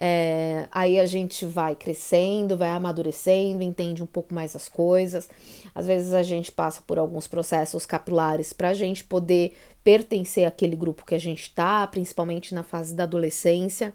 É, 0.04 0.68
aí 0.72 1.00
a 1.00 1.06
gente 1.06 1.46
vai 1.46 1.76
crescendo, 1.76 2.58
vai 2.58 2.70
amadurecendo, 2.70 3.62
entende 3.62 4.02
um 4.02 4.08
pouco 4.08 4.34
mais 4.34 4.56
as 4.56 4.68
coisas. 4.68 5.30
Às 5.76 5.86
vezes 5.86 6.14
a 6.14 6.24
gente 6.24 6.52
passa 6.52 6.82
por 6.86 6.98
alguns 6.98 7.28
processos 7.28 7.86
capilares 7.86 8.52
para 8.52 8.70
a 8.70 8.74
gente 8.74 9.04
poder 9.04 9.54
pertencer 9.84 10.46
àquele 10.46 10.76
grupo 10.76 11.06
que 11.06 11.16
a 11.16 11.20
gente 11.20 11.44
está, 11.44 11.86
principalmente 11.88 12.54
na 12.54 12.64
fase 12.64 12.96
da 12.96 13.04
adolescência 13.04 13.94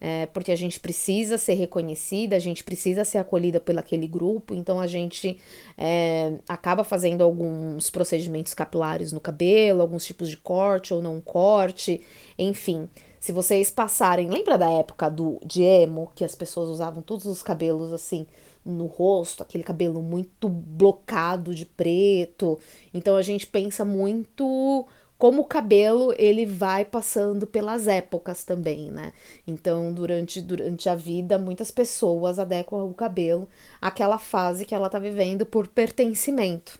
é, 0.00 0.26
porque 0.26 0.52
a 0.52 0.56
gente 0.56 0.78
precisa 0.78 1.36
ser 1.36 1.54
reconhecida, 1.54 2.36
a 2.36 2.38
gente 2.38 2.62
precisa 2.62 3.04
ser 3.04 3.18
acolhida 3.18 3.58
pelo 3.58 3.80
aquele 3.80 4.06
grupo, 4.06 4.54
então 4.54 4.80
a 4.80 4.86
gente 4.86 5.38
é, 5.76 6.34
acaba 6.48 6.84
fazendo 6.84 7.22
alguns 7.22 7.90
procedimentos 7.90 8.54
capilares 8.54 9.12
no 9.12 9.20
cabelo, 9.20 9.82
alguns 9.82 10.04
tipos 10.04 10.28
de 10.28 10.36
corte 10.36 10.94
ou 10.94 11.02
não 11.02 11.20
corte, 11.20 12.00
enfim. 12.38 12.88
Se 13.18 13.32
vocês 13.32 13.70
passarem, 13.70 14.30
lembra 14.30 14.56
da 14.56 14.70
época 14.70 15.10
do 15.10 15.40
de 15.44 15.62
emo, 15.62 16.12
que 16.14 16.24
as 16.24 16.36
pessoas 16.36 16.68
usavam 16.68 17.02
todos 17.02 17.26
os 17.26 17.42
cabelos 17.42 17.92
assim 17.92 18.26
no 18.64 18.86
rosto, 18.86 19.42
aquele 19.42 19.64
cabelo 19.64 20.02
muito 20.02 20.48
blocado 20.48 21.54
de 21.54 21.66
preto. 21.66 22.58
Então 22.92 23.16
a 23.16 23.22
gente 23.22 23.46
pensa 23.46 23.84
muito 23.84 24.86
como 25.18 25.42
o 25.42 25.44
cabelo 25.44 26.14
ele 26.16 26.46
vai 26.46 26.84
passando 26.84 27.46
pelas 27.46 27.88
épocas 27.88 28.44
também, 28.44 28.90
né? 28.90 29.12
Então, 29.46 29.92
durante, 29.92 30.40
durante 30.40 30.88
a 30.88 30.94
vida, 30.94 31.36
muitas 31.38 31.70
pessoas 31.72 32.38
adequam 32.38 32.84
o 32.84 32.94
cabelo 32.94 33.48
àquela 33.80 34.18
fase 34.18 34.64
que 34.64 34.74
ela 34.74 34.86
está 34.86 34.98
vivendo 34.98 35.44
por 35.44 35.66
pertencimento. 35.66 36.78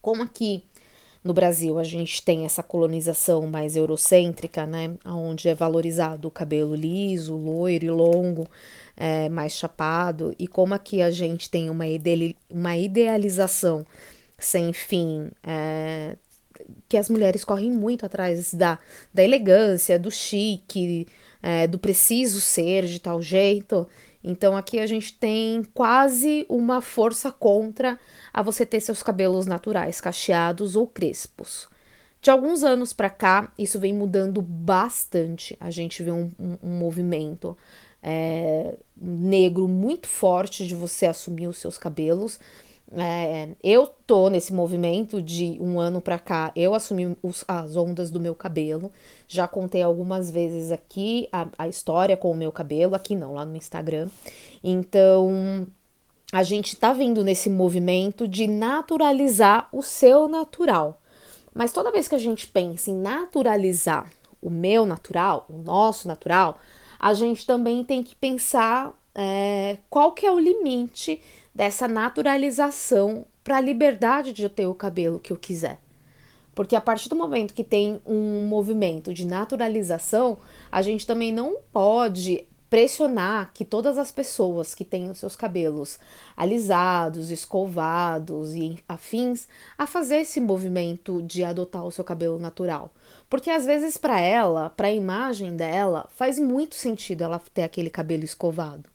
Como 0.00 0.22
aqui 0.22 0.64
no 1.22 1.34
Brasil 1.34 1.78
a 1.78 1.84
gente 1.84 2.22
tem 2.22 2.44
essa 2.44 2.62
colonização 2.62 3.46
mais 3.46 3.76
eurocêntrica, 3.76 4.66
né? 4.66 4.96
Onde 5.04 5.48
é 5.48 5.54
valorizado 5.54 6.28
o 6.28 6.30
cabelo 6.30 6.74
liso, 6.74 7.36
loiro 7.36 7.84
e 7.84 7.90
longo, 7.90 8.48
é, 8.96 9.28
mais 9.28 9.52
chapado, 9.52 10.34
e 10.38 10.46
como 10.46 10.74
aqui 10.74 11.02
a 11.02 11.10
gente 11.10 11.50
tem 11.50 11.68
uma, 11.70 11.84
uma 12.50 12.76
idealização 12.76 13.84
sem 14.38 14.72
fim, 14.72 15.30
é, 15.42 16.16
que 16.88 16.96
as 16.96 17.08
mulheres 17.08 17.44
correm 17.44 17.70
muito 17.70 18.06
atrás 18.06 18.52
da, 18.54 18.78
da 19.12 19.22
elegância, 19.22 19.98
do 19.98 20.10
chique, 20.10 21.06
é, 21.42 21.66
do 21.66 21.78
preciso 21.78 22.40
ser 22.40 22.86
de 22.86 22.98
tal 22.98 23.20
jeito. 23.20 23.86
Então 24.22 24.56
aqui 24.56 24.78
a 24.80 24.86
gente 24.86 25.12
tem 25.12 25.62
quase 25.74 26.46
uma 26.48 26.80
força 26.80 27.30
contra 27.30 28.00
a 28.32 28.42
você 28.42 28.64
ter 28.64 28.80
seus 28.80 29.02
cabelos 29.02 29.46
naturais, 29.46 30.00
cacheados 30.00 30.76
ou 30.76 30.86
crespos. 30.86 31.68
De 32.22 32.30
alguns 32.30 32.64
anos 32.64 32.94
para 32.94 33.10
cá, 33.10 33.52
isso 33.58 33.78
vem 33.78 33.92
mudando 33.92 34.40
bastante. 34.40 35.54
A 35.60 35.70
gente 35.70 36.02
vê 36.02 36.10
um, 36.10 36.32
um, 36.40 36.56
um 36.62 36.70
movimento 36.70 37.54
é, 38.02 38.74
negro 38.96 39.68
muito 39.68 40.06
forte 40.06 40.66
de 40.66 40.74
você 40.74 41.04
assumir 41.04 41.48
os 41.48 41.58
seus 41.58 41.76
cabelos, 41.76 42.40
é, 42.96 43.48
eu 43.62 43.86
tô 44.06 44.28
nesse 44.28 44.52
movimento 44.52 45.20
de 45.20 45.58
um 45.60 45.80
ano 45.80 46.00
para 46.00 46.18
cá, 46.18 46.52
eu 46.54 46.74
assumi 46.74 47.16
os, 47.22 47.44
as 47.48 47.76
ondas 47.76 48.10
do 48.10 48.20
meu 48.20 48.34
cabelo. 48.34 48.92
Já 49.26 49.48
contei 49.48 49.82
algumas 49.82 50.30
vezes 50.30 50.70
aqui 50.70 51.28
a, 51.32 51.46
a 51.58 51.68
história 51.68 52.16
com 52.16 52.30
o 52.30 52.36
meu 52.36 52.52
cabelo, 52.52 52.94
aqui 52.94 53.16
não, 53.16 53.34
lá 53.34 53.44
no 53.44 53.56
Instagram. 53.56 54.08
Então, 54.62 55.66
a 56.32 56.42
gente 56.42 56.76
tá 56.76 56.92
vindo 56.92 57.24
nesse 57.24 57.48
movimento 57.48 58.28
de 58.28 58.46
naturalizar 58.46 59.68
o 59.72 59.82
seu 59.82 60.28
natural. 60.28 61.00
Mas 61.54 61.72
toda 61.72 61.92
vez 61.92 62.08
que 62.08 62.14
a 62.14 62.18
gente 62.18 62.46
pensa 62.46 62.90
em 62.90 62.96
naturalizar 62.96 64.10
o 64.42 64.50
meu 64.50 64.84
natural, 64.84 65.46
o 65.48 65.58
nosso 65.58 66.08
natural, 66.08 66.58
a 66.98 67.14
gente 67.14 67.46
também 67.46 67.84
tem 67.84 68.02
que 68.02 68.16
pensar 68.16 68.92
é, 69.14 69.78
qual 69.88 70.12
que 70.12 70.26
é 70.26 70.32
o 70.32 70.38
limite 70.38 71.22
dessa 71.54 71.86
naturalização 71.86 73.26
para 73.42 73.58
a 73.58 73.60
liberdade 73.60 74.32
de 74.32 74.42
eu 74.42 74.50
ter 74.50 74.66
o 74.66 74.74
cabelo 74.74 75.20
que 75.20 75.32
eu 75.32 75.36
quiser. 75.36 75.78
Porque 76.54 76.76
a 76.76 76.80
partir 76.80 77.08
do 77.08 77.16
momento 77.16 77.54
que 77.54 77.64
tem 77.64 78.00
um 78.06 78.46
movimento 78.46 79.12
de 79.12 79.26
naturalização, 79.26 80.38
a 80.70 80.82
gente 80.82 81.06
também 81.06 81.32
não 81.32 81.56
pode 81.72 82.46
pressionar 82.70 83.52
que 83.52 83.64
todas 83.64 83.98
as 83.98 84.10
pessoas 84.10 84.74
que 84.74 84.84
têm 84.84 85.10
os 85.10 85.18
seus 85.18 85.36
cabelos 85.36 85.98
alisados, 86.36 87.30
escovados 87.30 88.54
e 88.54 88.78
afins 88.88 89.46
a 89.78 89.86
fazer 89.86 90.16
esse 90.16 90.40
movimento 90.40 91.22
de 91.22 91.44
adotar 91.44 91.84
o 91.84 91.92
seu 91.92 92.02
cabelo 92.02 92.38
natural. 92.38 92.90
Porque 93.28 93.50
às 93.50 93.64
vezes 93.64 93.96
para 93.96 94.20
ela, 94.20 94.70
para 94.70 94.88
a 94.88 94.92
imagem 94.92 95.56
dela, 95.56 96.08
faz 96.16 96.38
muito 96.38 96.74
sentido 96.74 97.22
ela 97.22 97.40
ter 97.52 97.62
aquele 97.62 97.90
cabelo 97.90 98.24
escovado. 98.24 98.88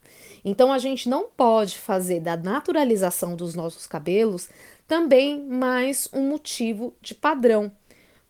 Então 0.43 0.71
a 0.71 0.77
gente 0.77 1.09
não 1.09 1.27
pode 1.29 1.77
fazer 1.77 2.19
da 2.19 2.37
naturalização 2.37 3.35
dos 3.35 3.55
nossos 3.55 3.85
cabelos 3.85 4.49
também 4.87 5.39
mais 5.45 6.09
um 6.11 6.29
motivo 6.29 6.93
de 7.01 7.13
padrão. 7.13 7.71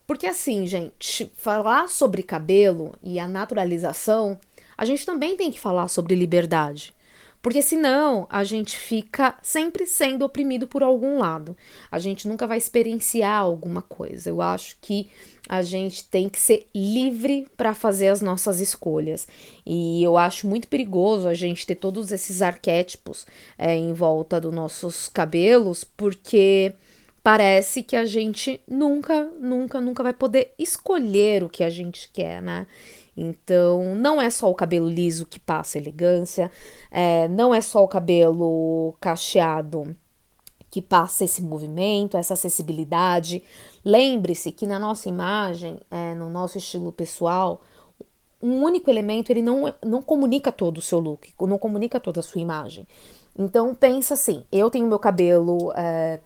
Porque 0.05 0.27
assim, 0.27 0.65
gente, 0.65 1.31
falar 1.37 1.87
sobre 1.87 2.23
cabelo 2.23 2.95
e 3.03 3.19
a 3.19 3.27
naturalização, 3.27 4.39
a 4.77 4.83
gente 4.83 5.05
também 5.05 5.37
tem 5.37 5.51
que 5.51 5.59
falar 5.59 5.87
sobre 5.87 6.15
liberdade. 6.15 6.93
Porque 7.41 7.61
senão 7.61 8.27
a 8.29 8.43
gente 8.43 8.77
fica 8.77 9.37
sempre 9.41 9.85
sendo 9.85 10.25
oprimido 10.25 10.67
por 10.67 10.83
algum 10.83 11.19
lado. 11.19 11.55
A 11.89 11.97
gente 11.97 12.27
nunca 12.27 12.45
vai 12.45 12.57
experienciar 12.57 13.39
alguma 13.39 13.81
coisa. 13.81 14.29
Eu 14.29 14.41
acho 14.41 14.75
que 14.81 15.09
a 15.47 15.61
gente 15.61 16.03
tem 16.03 16.27
que 16.27 16.39
ser 16.39 16.67
livre 16.75 17.47
para 17.55 17.73
fazer 17.73 18.09
as 18.09 18.21
nossas 18.21 18.59
escolhas. 18.59 19.25
E 19.65 20.03
eu 20.03 20.17
acho 20.17 20.47
muito 20.47 20.67
perigoso 20.67 21.27
a 21.27 21.33
gente 21.33 21.65
ter 21.65 21.75
todos 21.75 22.11
esses 22.11 22.41
arquétipos 22.41 23.25
é, 23.57 23.73
em 23.73 23.93
volta 23.93 24.39
dos 24.39 24.53
nossos 24.53 25.07
cabelos, 25.07 25.83
porque 25.83 26.73
parece 27.23 27.83
que 27.83 27.95
a 27.95 28.05
gente 28.05 28.61
nunca, 28.67 29.23
nunca, 29.39 29.79
nunca 29.79 30.03
vai 30.03 30.13
poder 30.13 30.53
escolher 30.59 31.43
o 31.43 31.49
que 31.49 31.63
a 31.63 31.69
gente 31.69 32.09
quer, 32.11 32.41
né? 32.41 32.67
Então, 33.21 33.95
não 33.95 34.21
é 34.21 34.29
só 34.29 34.49
o 34.49 34.55
cabelo 34.55 34.87
liso 34.87 35.25
que 35.25 35.41
passa 35.41 35.77
elegância, 35.77 36.49
é, 36.89 37.27
não 37.27 37.53
é 37.53 37.59
só 37.59 37.83
o 37.83 37.87
cabelo 37.87 38.95
cacheado 39.01 39.93
que 40.71 40.81
passa 40.81 41.25
esse 41.25 41.41
movimento, 41.41 42.15
essa 42.15 42.35
acessibilidade. 42.35 43.43
Lembre-se 43.83 44.53
que 44.53 44.65
na 44.65 44.79
nossa 44.79 45.09
imagem, 45.09 45.81
é, 45.91 46.15
no 46.15 46.29
nosso 46.29 46.57
estilo 46.57 46.93
pessoal, 46.93 47.61
um 48.41 48.63
único 48.63 48.89
elemento 48.89 49.31
ele 49.31 49.41
não, 49.41 49.73
não 49.83 50.01
comunica 50.01 50.49
todo 50.49 50.77
o 50.77 50.81
seu 50.81 50.99
look, 50.99 51.33
não 51.41 51.57
comunica 51.57 51.99
toda 51.99 52.21
a 52.21 52.23
sua 52.23 52.39
imagem. 52.39 52.87
Então 53.37 53.75
pensa 53.75 54.13
assim, 54.13 54.45
eu 54.49 54.69
tenho 54.69 54.87
meu 54.87 54.99
cabelo 54.99 55.73
é, 55.75 56.21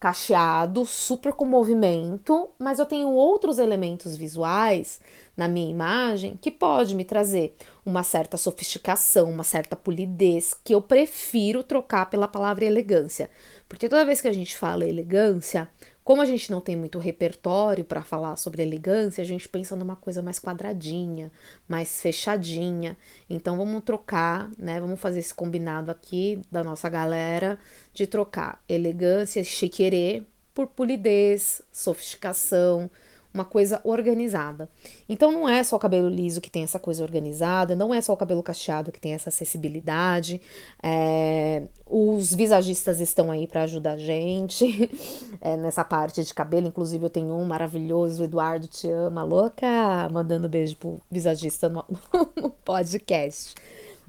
cacheado, 0.00 0.86
super 0.86 1.34
com 1.34 1.44
movimento, 1.44 2.48
mas 2.58 2.78
eu 2.78 2.86
tenho 2.86 3.10
outros 3.10 3.58
elementos 3.58 4.16
visuais 4.16 4.98
na 5.38 5.46
minha 5.46 5.70
imagem 5.70 6.36
que 6.36 6.50
pode 6.50 6.96
me 6.96 7.04
trazer 7.04 7.54
uma 7.86 8.02
certa 8.02 8.36
sofisticação, 8.36 9.30
uma 9.30 9.44
certa 9.44 9.76
polidez, 9.76 10.52
que 10.64 10.74
eu 10.74 10.82
prefiro 10.82 11.62
trocar 11.62 12.10
pela 12.10 12.26
palavra 12.26 12.64
elegância. 12.64 13.30
Porque 13.68 13.88
toda 13.88 14.04
vez 14.04 14.20
que 14.20 14.26
a 14.26 14.32
gente 14.32 14.56
fala 14.56 14.84
elegância, 14.84 15.70
como 16.02 16.20
a 16.20 16.24
gente 16.24 16.50
não 16.50 16.60
tem 16.60 16.74
muito 16.74 16.98
repertório 16.98 17.84
para 17.84 18.02
falar 18.02 18.34
sobre 18.34 18.62
elegância, 18.62 19.22
a 19.22 19.26
gente 19.26 19.48
pensa 19.48 19.76
numa 19.76 19.94
coisa 19.94 20.20
mais 20.20 20.40
quadradinha, 20.40 21.30
mais 21.68 22.02
fechadinha. 22.02 22.96
Então 23.30 23.56
vamos 23.56 23.84
trocar, 23.84 24.50
né? 24.58 24.80
Vamos 24.80 24.98
fazer 24.98 25.20
esse 25.20 25.32
combinado 25.34 25.88
aqui 25.92 26.42
da 26.50 26.64
nossa 26.64 26.88
galera 26.88 27.60
de 27.94 28.08
trocar 28.08 28.60
elegância, 28.68 29.44
chiquerê 29.44 30.24
por 30.52 30.66
polidez, 30.66 31.62
sofisticação, 31.70 32.90
uma 33.32 33.44
coisa 33.44 33.80
organizada. 33.84 34.68
Então 35.08 35.30
não 35.30 35.48
é 35.48 35.62
só 35.62 35.76
o 35.76 35.78
cabelo 35.78 36.08
liso 36.08 36.40
que 36.40 36.50
tem 36.50 36.64
essa 36.64 36.78
coisa 36.78 37.02
organizada, 37.02 37.76
não 37.76 37.94
é 37.94 38.00
só 38.00 38.12
o 38.12 38.16
cabelo 38.16 38.42
cacheado 38.42 38.90
que 38.90 39.00
tem 39.00 39.12
essa 39.12 39.28
acessibilidade. 39.28 40.40
É, 40.82 41.62
os 41.86 42.34
visagistas 42.34 43.00
estão 43.00 43.30
aí 43.30 43.46
para 43.46 43.62
ajudar 43.62 43.92
a 43.92 43.98
gente 43.98 44.90
é, 45.40 45.56
nessa 45.56 45.84
parte 45.84 46.24
de 46.24 46.34
cabelo. 46.34 46.68
Inclusive, 46.68 47.04
eu 47.04 47.10
tenho 47.10 47.34
um 47.34 47.44
maravilhoso, 47.44 48.24
Eduardo 48.24 48.66
Te 48.66 48.88
Ama, 48.88 49.22
louca, 49.22 50.08
mandando 50.10 50.48
beijo 50.48 50.76
pro 50.76 51.00
visagista 51.10 51.68
no, 51.68 51.84
no 52.36 52.50
podcast. 52.50 53.54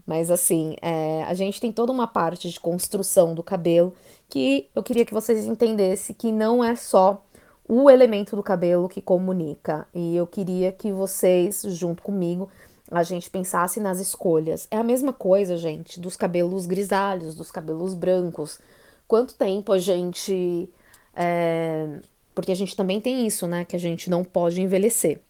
Mas 0.05 0.31
assim, 0.31 0.75
é, 0.81 1.23
a 1.23 1.33
gente 1.35 1.61
tem 1.61 1.71
toda 1.71 1.91
uma 1.91 2.07
parte 2.07 2.49
de 2.49 2.59
construção 2.59 3.35
do 3.35 3.43
cabelo 3.43 3.93
que 4.27 4.67
eu 4.75 4.83
queria 4.83 5.05
que 5.05 5.13
vocês 5.13 5.45
entendessem 5.45 6.15
que 6.15 6.31
não 6.31 6.63
é 6.63 6.75
só 6.75 7.23
o 7.69 7.87
elemento 7.87 8.35
do 8.35 8.41
cabelo 8.41 8.89
que 8.89 8.99
comunica. 8.99 9.87
E 9.93 10.15
eu 10.15 10.25
queria 10.25 10.71
que 10.71 10.91
vocês, 10.91 11.61
junto 11.67 12.01
comigo, 12.01 12.49
a 12.89 13.03
gente 13.03 13.29
pensasse 13.29 13.79
nas 13.79 13.99
escolhas. 13.99 14.67
É 14.71 14.77
a 14.77 14.83
mesma 14.83 15.13
coisa, 15.13 15.55
gente, 15.55 15.99
dos 15.99 16.17
cabelos 16.17 16.65
grisalhos, 16.65 17.35
dos 17.35 17.51
cabelos 17.51 17.93
brancos. 17.93 18.59
Quanto 19.07 19.35
tempo 19.35 19.71
a 19.71 19.77
gente. 19.77 20.67
É... 21.15 21.99
Porque 22.33 22.51
a 22.51 22.55
gente 22.55 22.75
também 22.75 22.99
tem 22.99 23.27
isso, 23.27 23.45
né? 23.45 23.63
Que 23.63 23.75
a 23.75 23.79
gente 23.79 24.09
não 24.09 24.23
pode 24.23 24.59
envelhecer. 24.59 25.21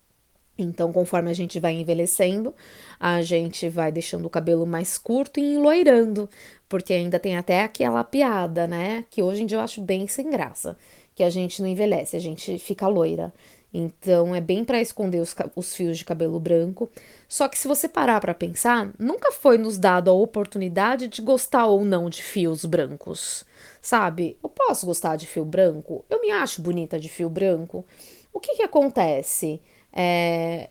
Então, 0.58 0.94
conforme 0.94 1.30
a 1.30 1.34
gente 1.34 1.60
vai 1.60 1.74
envelhecendo, 1.74 2.54
a 2.98 3.22
gente 3.22 3.68
vai 3.68 3.92
deixando 3.92 4.26
o 4.26 4.30
cabelo 4.30 4.66
mais 4.66 4.98
curto 4.98 5.40
e 5.40 5.56
enloirando, 5.56 6.30
porque 6.68 6.94
ainda 6.94 7.20
tem 7.20 7.38
até 7.38 7.64
aquela 7.64 8.04
piada, 8.04 8.68
né? 8.68 9.06
Que 9.10 9.22
hoje 9.22 9.44
em 9.44 9.46
dia 9.46 9.58
eu 9.58 9.62
acho 9.62 9.82
bem 9.82 10.08
sem 10.08 10.30
graça 10.30 10.78
que 11.20 11.24
a 11.26 11.30
gente 11.30 11.62
não 11.62 11.68
envelhece, 11.68 12.16
a 12.16 12.20
gente 12.20 12.58
fica 12.60 12.88
loira. 12.88 13.34
Então 13.74 14.34
é 14.34 14.40
bem 14.40 14.64
para 14.64 14.80
esconder 14.80 15.20
os, 15.20 15.36
os, 15.54 15.76
fios 15.76 15.98
de 15.98 16.06
cabelo 16.06 16.40
branco. 16.40 16.90
Só 17.28 17.50
que 17.50 17.58
se 17.58 17.68
você 17.68 17.90
parar 17.90 18.22
para 18.22 18.34
pensar, 18.34 18.90
nunca 18.98 19.30
foi 19.34 19.58
nos 19.58 19.78
dado 19.78 20.10
a 20.10 20.14
oportunidade 20.14 21.10
de 21.10 21.22
gostar 21.22 21.66
ou 21.66 21.84
não 21.84 22.10
de 22.10 22.24
fios 22.24 22.64
brancos. 22.64 23.44
Sabe? 23.82 24.38
Eu 24.42 24.48
posso 24.48 24.86
gostar 24.86 25.18
de 25.18 25.28
fio 25.28 25.44
branco, 25.44 26.06
eu 26.10 26.22
me 26.22 26.32
acho 26.32 26.62
bonita 26.62 26.98
de 26.98 27.10
fio 27.10 27.30
branco. 27.30 27.86
O 28.32 28.40
que 28.40 28.56
que 28.56 28.64
acontece? 28.64 29.62
É, 29.92 30.70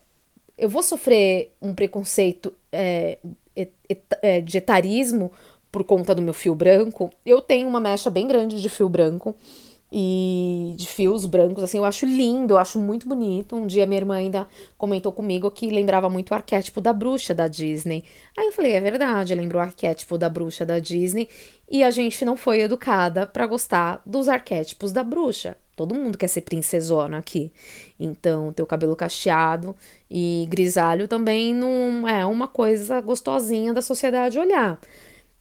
eu 0.56 0.70
vou 0.70 0.82
sofrer 0.82 1.52
um 1.60 1.74
preconceito 1.74 2.54
é, 2.72 3.18
é, 4.22 4.40
de 4.40 4.56
etarismo 4.56 5.30
por 5.70 5.84
conta 5.84 6.14
do 6.14 6.22
meu 6.22 6.32
fio 6.32 6.54
branco. 6.54 7.10
Eu 7.26 7.42
tenho 7.42 7.68
uma 7.68 7.80
mecha 7.80 8.08
bem 8.08 8.26
grande 8.26 8.62
de 8.62 8.68
fio 8.70 8.88
branco 8.88 9.36
e 9.90 10.74
de 10.76 10.86
fios 10.86 11.24
brancos, 11.24 11.64
assim, 11.64 11.78
eu 11.78 11.84
acho 11.84 12.04
lindo, 12.04 12.54
eu 12.54 12.58
acho 12.58 12.78
muito 12.78 13.08
bonito. 13.08 13.56
Um 13.56 13.66
dia 13.66 13.86
minha 13.86 14.00
irmã 14.00 14.16
ainda 14.16 14.46
comentou 14.76 15.10
comigo 15.12 15.50
que 15.50 15.70
lembrava 15.70 16.10
muito 16.10 16.30
o 16.30 16.34
arquétipo 16.34 16.80
da 16.80 16.92
bruxa 16.92 17.34
da 17.34 17.48
Disney. 17.48 18.04
Aí 18.36 18.46
eu 18.46 18.52
falei, 18.52 18.72
é 18.72 18.80
verdade, 18.80 19.34
lembrou 19.34 19.60
o 19.60 19.64
arquétipo 19.64 20.18
da 20.18 20.28
bruxa 20.28 20.66
da 20.66 20.78
Disney 20.78 21.28
e 21.70 21.82
a 21.82 21.90
gente 21.90 22.24
não 22.24 22.36
foi 22.36 22.60
educada 22.60 23.26
para 23.26 23.46
gostar 23.46 24.02
dos 24.04 24.28
arquétipos 24.28 24.92
da 24.92 25.02
bruxa. 25.02 25.56
Todo 25.74 25.94
mundo 25.94 26.18
quer 26.18 26.28
ser 26.28 26.40
princesona 26.42 27.18
aqui. 27.18 27.52
Então, 27.98 28.52
ter 28.52 28.62
o 28.62 28.66
cabelo 28.66 28.96
cacheado 28.96 29.76
e 30.10 30.46
grisalho 30.50 31.06
também 31.06 31.54
não 31.54 32.06
é 32.08 32.26
uma 32.26 32.48
coisa 32.48 33.00
gostosinha 33.00 33.72
da 33.72 33.80
sociedade 33.80 34.38
olhar. 34.38 34.78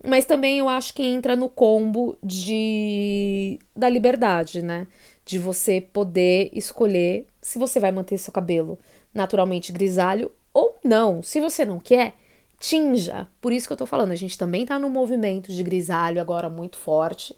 Mas 0.05 0.25
também 0.25 0.59
eu 0.59 0.69
acho 0.69 0.93
que 0.93 1.03
entra 1.03 1.35
no 1.35 1.49
combo 1.49 2.17
de 2.23 3.59
da 3.75 3.89
liberdade, 3.89 4.61
né? 4.61 4.87
De 5.25 5.39
você 5.39 5.81
poder 5.81 6.49
escolher 6.53 7.27
se 7.41 7.57
você 7.59 7.79
vai 7.79 7.91
manter 7.91 8.17
seu 8.17 8.31
cabelo 8.31 8.79
naturalmente 9.13 9.71
grisalho 9.71 10.31
ou 10.53 10.77
não. 10.83 11.23
Se 11.23 11.41
você 11.41 11.65
não 11.65 11.79
quer, 11.79 12.13
tinja. 12.59 13.27
Por 13.41 13.51
isso 13.51 13.67
que 13.67 13.73
eu 13.73 13.77
tô 13.77 13.85
falando, 13.85 14.11
a 14.11 14.15
gente 14.15 14.37
também 14.37 14.65
tá 14.65 14.77
no 14.79 14.89
movimento 14.89 15.51
de 15.51 15.63
grisalho 15.63 16.21
agora 16.21 16.49
muito 16.49 16.77
forte. 16.77 17.35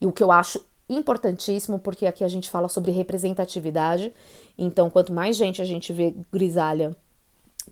E 0.00 0.06
o 0.06 0.12
que 0.12 0.22
eu 0.22 0.30
acho 0.30 0.64
importantíssimo, 0.88 1.78
porque 1.78 2.06
aqui 2.06 2.24
a 2.24 2.28
gente 2.28 2.50
fala 2.50 2.68
sobre 2.68 2.90
representatividade. 2.92 4.12
Então, 4.58 4.90
quanto 4.90 5.12
mais 5.12 5.36
gente 5.36 5.62
a 5.62 5.64
gente 5.64 5.92
vê 5.92 6.14
grisalha 6.30 6.96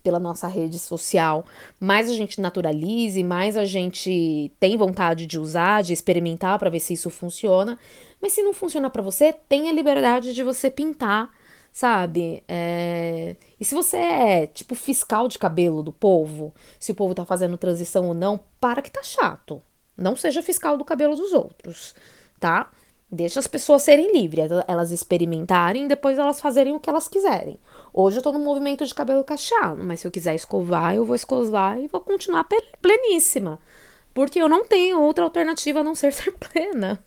pela 0.02 0.18
nossa 0.18 0.48
rede 0.48 0.78
social, 0.78 1.44
mais 1.78 2.10
a 2.10 2.14
gente 2.14 2.40
naturalize, 2.40 3.22
mais 3.22 3.56
a 3.56 3.64
gente 3.64 4.52
tem 4.58 4.76
vontade 4.76 5.26
de 5.26 5.38
usar, 5.38 5.82
de 5.82 5.92
experimentar 5.92 6.58
para 6.58 6.70
ver 6.70 6.80
se 6.80 6.94
isso 6.94 7.10
funciona. 7.10 7.78
Mas 8.20 8.32
se 8.32 8.42
não 8.42 8.52
funciona 8.52 8.90
para 8.90 9.02
você, 9.02 9.32
tenha 9.32 9.72
liberdade 9.72 10.34
de 10.34 10.42
você 10.42 10.70
pintar, 10.70 11.30
sabe? 11.72 12.42
É... 12.46 13.36
E 13.58 13.64
se 13.64 13.74
você 13.74 13.96
é 13.96 14.46
tipo 14.46 14.74
fiscal 14.74 15.28
de 15.28 15.38
cabelo 15.38 15.82
do 15.82 15.92
povo, 15.92 16.54
se 16.78 16.92
o 16.92 16.94
povo 16.94 17.14
tá 17.14 17.24
fazendo 17.24 17.56
transição 17.56 18.08
ou 18.08 18.14
não, 18.14 18.40
para 18.60 18.82
que 18.82 18.90
tá 18.90 19.02
chato. 19.02 19.62
Não 19.96 20.16
seja 20.16 20.42
fiscal 20.42 20.76
do 20.76 20.84
cabelo 20.84 21.14
dos 21.14 21.32
outros, 21.32 21.94
tá? 22.38 22.70
Deixa 23.12 23.40
as 23.40 23.48
pessoas 23.48 23.82
serem 23.82 24.12
livres, 24.12 24.50
elas 24.68 24.92
experimentarem 24.92 25.84
e 25.84 25.88
depois 25.88 26.16
elas 26.16 26.40
fazerem 26.40 26.74
o 26.74 26.78
que 26.78 26.88
elas 26.88 27.08
quiserem. 27.08 27.58
Hoje 27.92 28.18
eu 28.18 28.22
tô 28.22 28.30
no 28.30 28.38
movimento 28.38 28.86
de 28.86 28.94
cabelo 28.94 29.24
cacheado, 29.24 29.82
mas 29.82 29.98
se 29.98 30.06
eu 30.06 30.12
quiser 30.12 30.34
escovar, 30.36 30.94
eu 30.94 31.04
vou 31.04 31.16
escovar 31.16 31.80
e 31.80 31.88
vou 31.88 32.00
continuar 32.00 32.46
pleníssima. 32.80 33.58
Porque 34.14 34.40
eu 34.40 34.48
não 34.48 34.64
tenho 34.64 35.00
outra 35.00 35.24
alternativa 35.24 35.80
a 35.80 35.84
não 35.84 35.96
ser 35.96 36.12
ser 36.14 36.32
plena. 36.32 37.02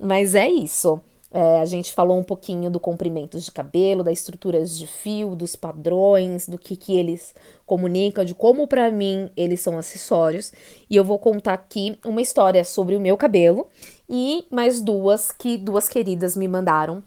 mas 0.00 0.34
é 0.34 0.48
isso. 0.48 0.98
É, 1.30 1.60
a 1.60 1.64
gente 1.66 1.92
falou 1.92 2.18
um 2.18 2.24
pouquinho 2.24 2.70
do 2.70 2.80
comprimento 2.80 3.38
de 3.38 3.52
cabelo, 3.52 4.02
das 4.02 4.18
estruturas 4.18 4.78
de 4.78 4.86
fio, 4.86 5.36
dos 5.36 5.54
padrões, 5.54 6.48
do 6.48 6.58
que, 6.58 6.74
que 6.76 6.96
eles 6.96 7.34
comunicam, 7.66 8.24
de 8.24 8.34
como 8.34 8.66
para 8.66 8.90
mim 8.90 9.30
eles 9.36 9.60
são 9.60 9.76
acessórios. 9.78 10.52
E 10.88 10.96
eu 10.96 11.04
vou 11.04 11.18
contar 11.18 11.54
aqui 11.54 11.98
uma 12.04 12.22
história 12.22 12.64
sobre 12.64 12.96
o 12.96 13.00
meu 13.00 13.16
cabelo 13.16 13.68
e 14.08 14.46
mais 14.50 14.80
duas 14.80 15.30
que 15.30 15.58
duas 15.58 15.88
queridas 15.88 16.36
me 16.36 16.48
mandaram 16.48 17.02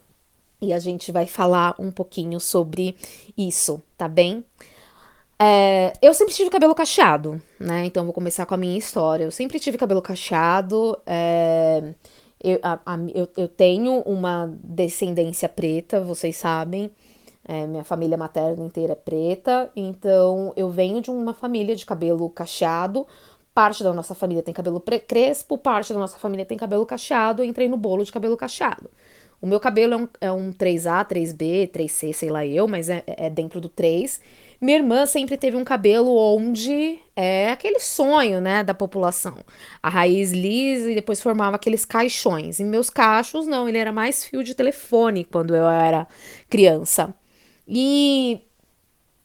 e 0.62 0.72
a 0.72 0.80
gente 0.80 1.12
vai 1.12 1.26
falar 1.26 1.74
um 1.80 1.92
pouquinho 1.92 2.40
sobre 2.40 2.96
isso, 3.36 3.82
tá 3.98 4.08
bem? 4.08 4.46
É, 5.40 5.94
eu 6.04 6.14
sempre 6.14 6.36
tive 6.36 6.52
cabelo 6.52 6.76
cacheado, 6.76 7.42
né? 7.60 7.86
Então 7.86 8.06
vou 8.06 8.14
começar 8.14 8.46
com 8.46 8.54
a 8.54 8.58
minha 8.58 8.78
história. 8.78 9.24
Eu 9.24 9.32
sempre 9.32 9.60
tive 9.60 9.76
cabelo 9.76 10.02
cacheado. 10.02 10.96
É, 11.04 11.96
eu, 12.44 12.60
a, 12.64 12.80
a, 12.86 12.98
eu, 13.14 13.28
eu, 13.38 13.48
tenho 13.48 14.02
uma 14.02 14.52
descendência 14.64 15.48
preta, 15.48 16.02
vocês 16.02 16.38
sabem. 16.38 16.92
É, 17.44 17.66
minha 17.66 17.84
família 17.84 18.18
materna 18.18 18.64
inteira 18.64 18.94
é 18.94 18.96
preta, 18.96 19.72
então 19.76 20.54
eu 20.56 20.70
venho 20.70 21.02
de 21.02 21.10
uma 21.10 21.34
família 21.34 21.76
de 21.76 21.86
cabelo 21.86 22.30
cacheado. 22.30 23.06
Parte 23.54 23.84
da 23.84 23.94
nossa 23.94 24.16
família 24.16 24.44
tem 24.44 24.54
cabelo 24.54 24.80
crespo, 24.80 25.58
parte 25.58 25.92
da 25.94 26.00
nossa 26.00 26.18
família 26.18 26.46
tem 26.46 26.58
cabelo 26.58 26.86
cacheado. 26.86 27.42
Eu 27.42 27.46
entrei 27.46 27.68
no 27.68 27.78
bolo 27.78 28.04
de 28.04 28.12
cabelo 28.12 28.38
cacheado. 28.38 28.90
O 29.42 29.48
meu 29.48 29.60
cabelo 29.60 29.94
é 29.94 29.98
um, 29.98 30.08
é 30.22 30.32
um 30.32 30.54
3A, 30.54 31.06
3B, 31.06 31.70
3C, 31.72 32.14
sei 32.14 32.30
lá 32.30 32.46
eu, 32.46 32.68
mas 32.68 32.90
é, 32.90 33.04
é 33.08 33.30
dentro 33.30 33.60
do 33.60 33.68
3. 33.68 34.22
Minha 34.62 34.78
irmã 34.78 35.06
sempre 35.08 35.38
teve 35.38 35.58
um 35.58 35.64
cabelo 35.64 36.16
onde 36.16 37.00
é 37.16 37.50
aquele 37.52 37.80
sonho, 37.80 38.40
né, 38.40 38.64
da 38.64 38.76
população. 38.76 39.38
A 39.82 39.90
raiz 39.90 40.32
lisa 40.32 40.92
e 40.92 40.96
depois 40.96 41.20
formava 41.20 41.56
aqueles 41.56 41.84
caixões. 41.84 42.60
E 42.60 42.64
meus 42.64 42.90
cachos, 42.90 43.48
não, 43.48 43.68
ele 43.68 43.80
era 43.80 43.92
mais 43.92 44.24
fio 44.24 44.44
de 44.44 44.54
telefone 44.54 45.26
quando 45.26 45.56
eu 45.56 45.68
era 45.68 46.08
criança. 46.48 47.14
E 47.68 48.40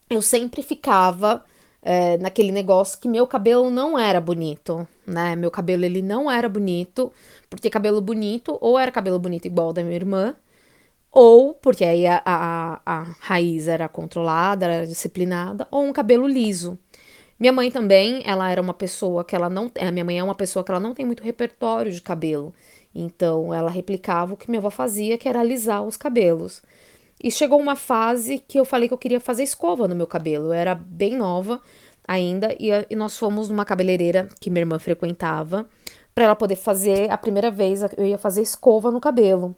eu 0.08 0.22
sempre 0.22 0.62
ficava 0.62 1.44
é, 1.82 2.16
naquele 2.18 2.52
negócio 2.52 2.98
que 2.98 3.08
meu 3.08 3.26
cabelo 3.26 3.70
não 3.70 3.98
era 3.98 4.20
bonito, 4.20 4.88
né? 5.06 5.36
Meu 5.36 5.50
cabelo 5.50 5.84
ele 5.84 6.02
não 6.02 6.30
era 6.30 6.48
bonito, 6.48 7.12
porque 7.50 7.70
cabelo 7.70 8.00
bonito 8.00 8.56
ou 8.60 8.78
era 8.78 8.90
cabelo 8.90 9.18
bonito 9.18 9.46
igual 9.46 9.72
da 9.72 9.82
minha 9.82 9.96
irmã, 9.96 10.34
ou 11.16 11.54
porque 11.54 11.82
aí 11.82 12.06
a, 12.06 12.20
a, 12.26 12.80
a 12.84 13.02
raiz 13.20 13.68
era 13.68 13.88
controlada, 13.88 14.66
era 14.66 14.86
disciplinada, 14.86 15.66
ou 15.70 15.82
um 15.82 15.90
cabelo 15.90 16.28
liso. 16.28 16.78
Minha 17.40 17.54
mãe 17.54 17.70
também, 17.70 18.22
ela 18.26 18.50
era 18.50 18.60
uma 18.60 18.74
pessoa 18.74 19.24
que 19.24 19.34
ela 19.34 19.48
não. 19.48 19.72
A 19.80 19.90
minha 19.90 20.04
mãe 20.04 20.18
é 20.18 20.22
uma 20.22 20.34
pessoa 20.34 20.62
que 20.62 20.70
ela 20.70 20.80
não 20.80 20.92
tem 20.94 21.06
muito 21.06 21.22
repertório 21.22 21.90
de 21.90 22.02
cabelo. 22.02 22.54
Então 22.94 23.54
ela 23.54 23.70
replicava 23.70 24.34
o 24.34 24.36
que 24.36 24.50
minha 24.50 24.60
avó 24.60 24.68
fazia, 24.68 25.16
que 25.16 25.26
era 25.26 25.40
alisar 25.40 25.82
os 25.82 25.96
cabelos. 25.96 26.62
E 27.22 27.30
chegou 27.30 27.58
uma 27.58 27.76
fase 27.76 28.38
que 28.46 28.60
eu 28.60 28.66
falei 28.66 28.86
que 28.86 28.92
eu 28.94 28.98
queria 28.98 29.20
fazer 29.20 29.42
escova 29.42 29.88
no 29.88 29.96
meu 29.96 30.06
cabelo. 30.06 30.48
Eu 30.48 30.52
era 30.52 30.74
bem 30.74 31.16
nova 31.16 31.62
ainda 32.06 32.54
e, 32.60 32.68
e 32.90 32.94
nós 32.96 33.18
fomos 33.18 33.48
numa 33.48 33.64
cabeleireira 33.64 34.28
que 34.38 34.50
minha 34.50 34.62
irmã 34.62 34.78
frequentava 34.78 35.66
para 36.14 36.24
ela 36.24 36.36
poder 36.36 36.56
fazer 36.56 37.10
a 37.10 37.16
primeira 37.16 37.50
vez 37.50 37.80
eu 37.96 38.06
ia 38.06 38.18
fazer 38.18 38.42
escova 38.42 38.90
no 38.90 39.00
cabelo. 39.00 39.56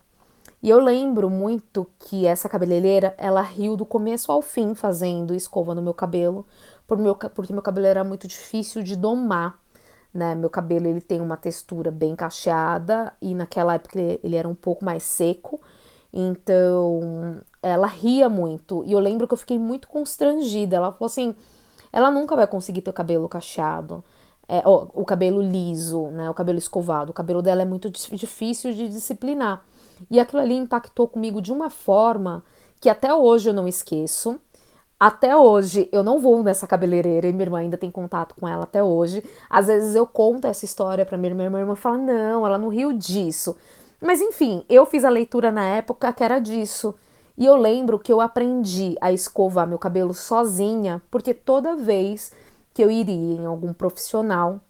E 0.63 0.69
eu 0.71 0.81
lembro 0.81 1.31
muito 1.31 1.89
que 2.01 2.27
essa 2.27 2.49
cabeleireira, 2.49 3.15
ela 3.17 3.43
riu 3.43 3.77
do 3.77 3.87
começo 3.87 4.33
ao 4.33 4.43
fim 4.43 4.75
fazendo 4.75 5.35
escova 5.35 5.75
no 5.75 5.83
meu 5.83 5.95
cabelo, 5.95 6.47
por 6.87 6.99
meu, 6.99 7.15
porque 7.15 7.53
meu 7.53 7.63
cabelo 7.63 7.87
era 7.87 8.03
muito 8.03 8.27
difícil 8.27 8.83
de 8.83 8.97
domar, 8.97 9.59
né? 10.13 10.35
Meu 10.35 10.51
cabelo, 10.51 10.87
ele 10.89 11.01
tem 11.01 11.21
uma 11.21 11.37
textura 11.37 11.91
bem 11.91 12.17
cacheada 12.17 13.13
e 13.23 13.35
naquela 13.35 13.75
época 13.75 13.99
ele, 14.01 14.37
era 14.37 14.49
um 14.49 14.55
pouco 14.55 14.85
mais 14.85 15.03
seco, 15.05 15.61
então 16.13 17.41
ela 17.63 17.87
ria 17.87 18.29
muito. 18.29 18.83
E 18.85 18.93
eu 18.93 18.99
lembro 18.99 19.29
que 19.29 19.35
eu 19.35 19.39
fiquei 19.39 19.59
muito 19.59 19.87
constrangida. 19.89 20.77
Ela 20.77 20.93
falou 20.93 21.07
assim: 21.07 21.35
ela 21.93 22.11
nunca 22.11 22.35
vai 22.37 22.47
conseguir 22.47 22.83
ter 22.83 22.91
o 22.91 22.93
cabelo 22.95 23.29
cacheado. 23.29 24.05
É, 24.49 24.63
ó, 24.65 24.87
o 24.95 25.05
cabelo 25.05 25.43
liso, 25.43 26.09
né? 26.09 26.29
O 26.31 26.35
cabelo 26.35 26.59
escovado. 26.59 27.11
O 27.11 27.15
cabelo 27.15 27.43
dela 27.43 27.63
é 27.63 27.65
muito 27.65 27.91
difícil 27.91 28.73
de 28.75 28.89
disciplinar. 28.89 29.63
E 30.11 30.21
aquilo 30.21 30.43
ali 30.43 30.55
impactou 30.55 31.09
comigo 31.09 31.41
de 31.41 31.53
uma 31.53 31.71
forma 31.71 32.45
que 32.81 32.89
até 32.89 33.13
hoje 33.15 33.51
eu 33.51 33.55
não 33.55 33.69
esqueço. 33.69 34.41
Até 35.01 35.37
hoje 35.37 35.89
eu 35.93 36.03
não 36.03 36.19
vou 36.21 36.43
nessa 36.43 36.67
cabeleireira 36.67 37.29
e 37.29 37.33
minha 37.33 37.45
irmã 37.45 37.59
ainda 37.61 37.79
tem 37.79 37.91
contato 37.91 38.35
com 38.35 38.49
ela 38.49 38.65
até 38.65 38.83
hoje. 38.83 39.23
Às 39.49 39.69
vezes 39.69 39.95
eu 39.95 40.07
conto 40.07 40.47
essa 40.47 40.65
história 40.65 41.07
para 41.07 41.17
minha 41.17 41.31
irmã, 41.31 41.49
minha 41.49 41.61
irmã 41.61 41.77
fala: 41.77 41.99
"Não, 41.99 42.47
ela 42.47 42.59
não 42.59 42.69
riu 42.69 42.93
disso". 42.93 43.57
Mas 44.01 44.21
enfim, 44.21 44.65
eu 44.69 44.87
fiz 44.87 45.05
a 45.05 45.11
leitura 45.11 45.51
na 45.53 45.65
época 45.67 46.13
que 46.13 46.23
era 46.25 46.39
disso. 46.39 46.95
E 47.37 47.47
eu 47.47 47.57
lembro 47.57 47.99
que 47.99 48.13
eu 48.13 48.21
aprendi 48.21 48.97
a 49.01 49.13
escovar 49.13 49.67
meu 49.67 49.79
cabelo 49.79 50.13
sozinha, 50.13 51.01
porque 51.11 51.33
toda 51.33 51.77
vez 51.77 52.33
que 52.75 52.83
eu 52.83 52.91
iria 52.91 53.37
em 53.37 53.47
algum 53.47 53.73
profissional, 53.73 54.61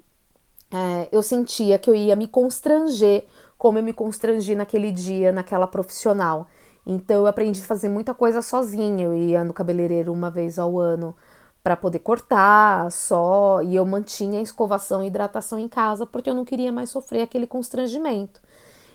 é, 0.71 1.09
eu 1.11 1.23
sentia 1.23 1.79
que 1.79 1.89
eu 1.89 1.95
ia 1.95 2.15
me 2.15 2.29
constranger 2.29 3.25
como 3.59 3.79
eu 3.79 3.83
me 3.83 3.93
constrangi 3.93 4.55
naquele 4.55 4.93
dia, 4.93 5.33
naquela 5.33 5.67
profissional. 5.67 6.47
Então 6.87 7.19
eu 7.19 7.27
aprendi 7.27 7.61
a 7.61 7.65
fazer 7.65 7.89
muita 7.89 8.15
coisa 8.15 8.41
sozinha. 8.41 9.05
Eu 9.05 9.15
ia 9.15 9.45
no 9.45 9.53
cabeleireiro 9.53 10.13
uma 10.13 10.31
vez 10.31 10.59
ao 10.59 10.79
ano 10.79 11.15
para 11.63 11.77
poder 11.77 11.99
cortar 11.99 12.91
só, 12.91 13.61
e 13.63 13.77
eu 13.77 13.85
mantinha 13.85 14.39
a 14.39 14.43
escovação 14.43 15.03
e 15.05 15.09
hidratação 15.09 15.59
em 15.59 15.69
casa 15.69 16.07
porque 16.07 16.31
eu 16.31 16.35
não 16.35 16.45
queria 16.45 16.73
mais 16.73 16.89
sofrer 16.91 17.23
aquele 17.23 17.47
constrangimento. 17.47 18.41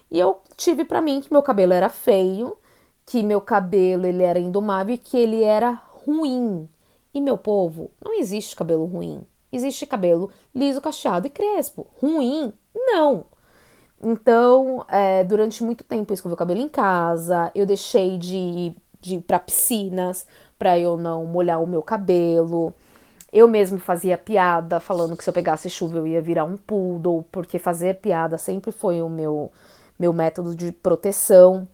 E 0.09 0.19
eu 0.19 0.41
tive 0.57 0.85
para 0.85 1.01
mim 1.01 1.21
que 1.21 1.31
meu 1.31 1.43
cabelo 1.43 1.73
era 1.73 1.89
feio, 1.89 2.57
que 3.05 3.21
meu 3.23 3.41
cabelo 3.41 4.05
ele 4.05 4.23
era 4.23 4.39
indomável 4.39 4.95
e 4.95 4.97
que 4.97 5.17
ele 5.17 5.43
era 5.43 5.71
ruim. 6.05 6.69
E 7.13 7.21
meu 7.21 7.37
povo, 7.37 7.91
não 8.03 8.13
existe 8.19 8.55
cabelo 8.55 8.85
ruim. 8.85 9.25
Existe 9.51 9.85
cabelo 9.85 10.31
liso, 10.55 10.81
cacheado 10.81 11.27
e 11.27 11.29
crespo. 11.29 11.87
Ruim? 12.01 12.53
Não. 12.73 13.25
Então, 14.03 14.85
é, 14.89 15.23
durante 15.23 15.63
muito 15.63 15.83
tempo 15.83 16.11
eu 16.11 16.15
escovei 16.15 16.33
o 16.33 16.37
cabelo 16.37 16.59
em 16.59 16.67
casa, 16.67 17.49
eu 17.55 17.65
deixei 17.65 18.17
de, 18.17 18.75
de 18.99 19.15
ir 19.15 19.21
para 19.21 19.39
piscinas 19.39 20.27
para 20.59 20.77
eu 20.77 20.97
não 20.97 21.25
molhar 21.25 21.63
o 21.63 21.67
meu 21.67 21.81
cabelo. 21.81 22.73
Eu 23.31 23.47
mesmo 23.47 23.79
fazia 23.79 24.17
piada 24.17 24.79
falando 24.79 25.15
que 25.15 25.23
se 25.23 25.29
eu 25.29 25.33
pegasse 25.33 25.69
chuva 25.69 25.97
eu 25.97 26.05
ia 26.05 26.21
virar 26.21 26.43
um 26.43 26.57
poodle, 26.57 27.25
porque 27.31 27.57
fazer 27.57 27.95
piada 27.95 28.37
sempre 28.37 28.71
foi 28.73 29.01
o 29.01 29.09
meu, 29.09 29.51
meu 29.97 30.11
método 30.11 30.53
de 30.53 30.71
proteção. 30.73 31.67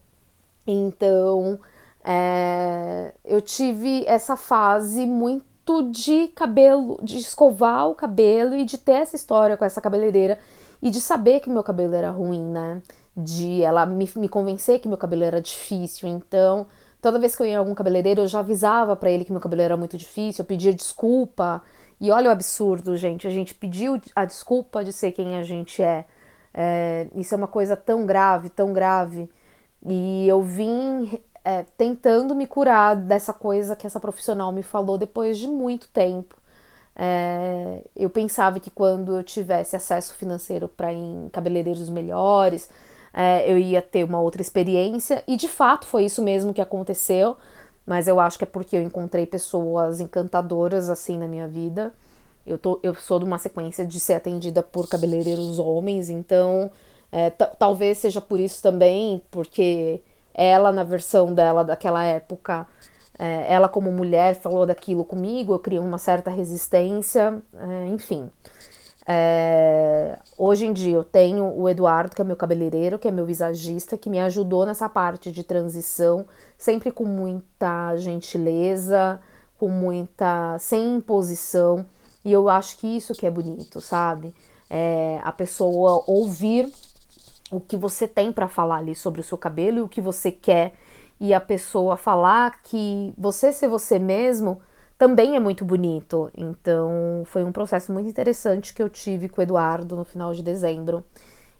Então, 0.68 1.60
é, 2.04 3.14
eu 3.26 3.42
tive 3.42 4.06
essa 4.06 4.38
fase 4.38 5.06
muito 5.06 5.84
de 5.92 6.28
cabelo, 6.30 7.00
de 7.04 7.18
escovar 7.18 7.90
o 7.90 7.96
cabelo 7.96 8.56
e 8.56 8.66
de 8.66 8.78
ter 8.78 8.94
essa 8.94 9.16
história 9.16 9.58
com 9.58 9.66
essa 9.66 9.82
cabeleireira 9.82 10.40
e 10.82 10.90
de 10.90 11.02
saber 11.02 11.40
que 11.42 11.50
meu 11.50 11.64
cabelo 11.64 11.96
era 11.96 12.10
ruim, 12.12 12.44
né? 12.44 12.82
De 13.16 13.62
ela 13.62 13.86
me, 13.86 14.10
me 14.16 14.30
convencer 14.30 14.80
que 14.80 14.88
meu 14.88 14.98
cabelo 14.98 15.24
era 15.24 15.42
difícil. 15.42 16.08
Então, 16.10 16.68
toda 17.02 17.20
vez 17.20 17.36
que 17.36 17.42
eu 17.42 17.48
ia 17.48 17.54
em 17.54 17.56
algum 17.56 17.76
cabeleireiro, 17.76 18.22
eu 18.22 18.28
já 18.28 18.40
avisava 18.40 18.96
para 18.96 19.12
ele 19.12 19.26
que 19.26 19.32
meu 19.32 19.42
cabelo 19.42 19.62
era 19.62 19.78
muito 19.78 19.98
difícil, 19.98 20.44
eu 20.44 20.46
pedia 20.46 20.74
desculpa. 20.74 21.62
E 22.00 22.12
olha 22.12 22.30
o 22.30 22.32
absurdo, 22.32 22.96
gente. 22.98 23.28
A 23.28 23.30
gente 23.30 23.54
pediu 23.54 24.02
a 24.16 24.26
desculpa 24.26 24.84
de 24.84 24.94
ser 24.94 25.12
quem 25.12 25.38
a 25.38 25.44
gente 25.44 25.82
é. 25.84 26.06
é 26.54 27.08
isso 27.16 27.34
é 27.34 27.38
uma 27.38 27.48
coisa 27.48 27.76
tão 27.76 28.06
grave, 28.06 28.50
tão 28.50 28.74
grave. 28.74 29.30
E 29.86 30.28
eu 30.28 30.42
vim 30.42 31.20
é, 31.44 31.64
tentando 31.78 32.36
me 32.36 32.48
curar 32.48 32.96
dessa 32.96 33.34
coisa 33.34 33.76
que 33.76 33.88
essa 33.88 34.00
profissional 34.00 34.52
me 34.52 34.64
falou 34.64 34.98
depois 34.98 35.38
de 35.38 35.48
muito 35.48 35.88
tempo. 35.90 36.36
É, 37.02 37.82
eu 37.96 38.10
pensava 38.10 38.60
que 38.60 38.70
quando 38.70 39.16
eu 39.16 39.24
tivesse 39.24 39.74
acesso 39.74 40.14
financeiro 40.16 40.68
para 40.68 40.92
em 40.92 41.30
cabeleireiros 41.32 41.90
melhores, 41.90 42.70
é, 43.14 43.50
eu 43.50 43.58
ia 43.58 43.82
ter 43.82 44.04
uma 44.04 44.20
outra 44.20 44.42
experiência, 44.42 45.24
e 45.26 45.38
de 45.38 45.48
fato 45.48 45.86
foi 45.88 46.04
isso 46.04 46.22
mesmo 46.22 46.54
que 46.54 46.60
aconteceu, 46.60 47.38
mas 47.86 48.10
eu 48.10 48.20
acho 48.20 48.38
que 48.38 48.44
é 48.44 48.48
porque 48.48 48.76
eu 48.76 48.82
encontrei 48.82 49.26
pessoas 49.26 50.02
encantadoras 50.02 50.90
assim 50.90 51.18
na 51.18 51.26
minha 51.26 51.48
vida. 51.48 51.94
Eu, 52.46 52.58
tô, 52.58 52.80
eu 52.84 52.94
sou 52.96 53.18
de 53.20 53.26
uma 53.26 53.38
sequência 53.38 53.86
de 53.86 54.00
ser 54.00 54.16
atendida 54.16 54.62
por 54.62 54.88
cabeleireiros 54.90 55.58
homens, 55.58 56.10
então 56.10 56.70
é, 57.12 57.30
talvez 57.30 57.98
seja 58.00 58.20
por 58.20 58.40
isso 58.42 58.62
também, 58.62 59.22
porque 59.32 60.02
ela, 60.34 60.72
na 60.72 60.84
versão 60.84 61.34
dela 61.34 61.64
daquela 61.64 62.04
época, 62.04 62.68
é, 63.20 63.54
ela, 63.54 63.68
como 63.68 63.92
mulher, 63.92 64.36
falou 64.36 64.66
daquilo 64.66 65.04
comigo, 65.04 65.54
eu 65.54 65.60
criei 65.60 65.82
uma 65.82 65.98
certa 65.98 66.32
resistência, 66.32 67.44
é, 67.54 67.88
enfim. 67.88 68.32
É, 69.06 70.18
hoje 70.38 70.66
em 70.66 70.72
dia 70.72 70.96
eu 70.96 71.04
tenho 71.04 71.46
o 71.46 71.68
Eduardo, 71.68 72.16
que 72.16 72.22
é 72.22 72.24
meu 72.24 72.38
cabeleireiro, 72.38 72.98
que 72.98 73.08
é 73.08 73.12
meu 73.12 73.26
visagista, 73.26 73.98
que 73.98 74.10
me 74.10 74.20
ajudou 74.20 74.66
nessa 74.66 74.88
parte 74.88 75.32
de 75.32 75.44
transição, 75.44 76.26
sempre 76.58 76.92
com 76.92 77.04
muita 77.04 77.98
gentileza, 77.98 79.20
com 79.58 79.68
muita. 79.68 80.58
sem 80.60 80.96
imposição. 80.96 81.86
E 82.24 82.32
eu 82.32 82.48
acho 82.48 82.78
que 82.78 82.88
isso 82.88 83.14
que 83.14 83.26
é 83.26 83.32
bonito, 83.32 83.82
sabe? 83.82 84.34
É, 84.70 85.20
a 85.24 85.32
pessoa 85.32 86.04
ouvir 86.08 86.72
o 87.52 87.60
que 87.60 87.76
você 87.76 88.08
tem 88.08 88.32
para 88.32 88.48
falar 88.48 88.78
ali 88.78 88.96
sobre 88.96 89.20
o 89.20 89.24
seu 89.24 89.38
cabelo 89.38 89.80
e 89.80 89.82
o 89.82 89.90
que 89.90 90.00
você 90.00 90.32
quer 90.32 90.74
e 91.20 91.34
a 91.34 91.42
pessoa 91.42 91.98
falar 91.98 92.62
que 92.64 93.14
você 93.18 93.52
ser 93.52 93.68
você 93.68 94.00
mesmo 94.00 94.62
também 94.98 95.36
é 95.36 95.40
muito 95.40 95.64
bonito. 95.66 96.32
Então, 96.36 97.24
foi 97.26 97.44
um 97.44 97.52
processo 97.52 97.92
muito 97.92 98.10
interessante 98.10 98.74
que 98.74 98.82
eu 98.82 98.90
tive 98.90 99.30
com 99.30 99.42
o 99.42 99.44
Eduardo 99.44 99.96
no 99.96 100.06
final 100.06 100.34
de 100.34 100.44
dezembro. 100.44 101.04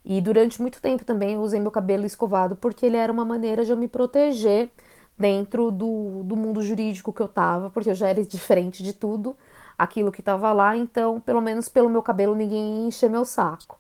E 0.04 0.22
durante 0.22 0.62
muito 0.62 0.82
tempo 0.82 1.06
também 1.06 1.36
eu 1.36 1.42
usei 1.42 1.60
meu 1.60 1.72
cabelo 1.72 2.06
escovado 2.06 2.56
porque 2.56 2.86
ele 2.86 2.98
era 2.98 3.12
uma 3.12 3.26
maneira 3.26 3.66
de 3.66 3.72
eu 3.72 3.78
me 3.78 3.88
proteger 3.88 4.70
dentro 5.18 5.72
do, 5.72 6.24
do 6.24 6.36
mundo 6.38 6.62
jurídico 6.62 7.12
que 7.14 7.22
eu 7.22 7.28
tava, 7.28 7.70
porque 7.70 7.90
eu 7.90 7.96
já 7.96 8.08
era 8.08 8.24
diferente 8.24 8.82
de 8.82 8.94
tudo 8.94 9.36
aquilo 9.78 10.12
que 10.12 10.22
tava 10.22 10.52
lá, 10.52 10.76
então, 10.76 11.22
pelo 11.22 11.42
menos 11.42 11.70
pelo 11.70 11.90
meu 11.90 12.04
cabelo, 12.04 12.36
ninguém 12.36 12.88
encher 12.88 13.10
meu 13.10 13.24
saco. 13.26 13.78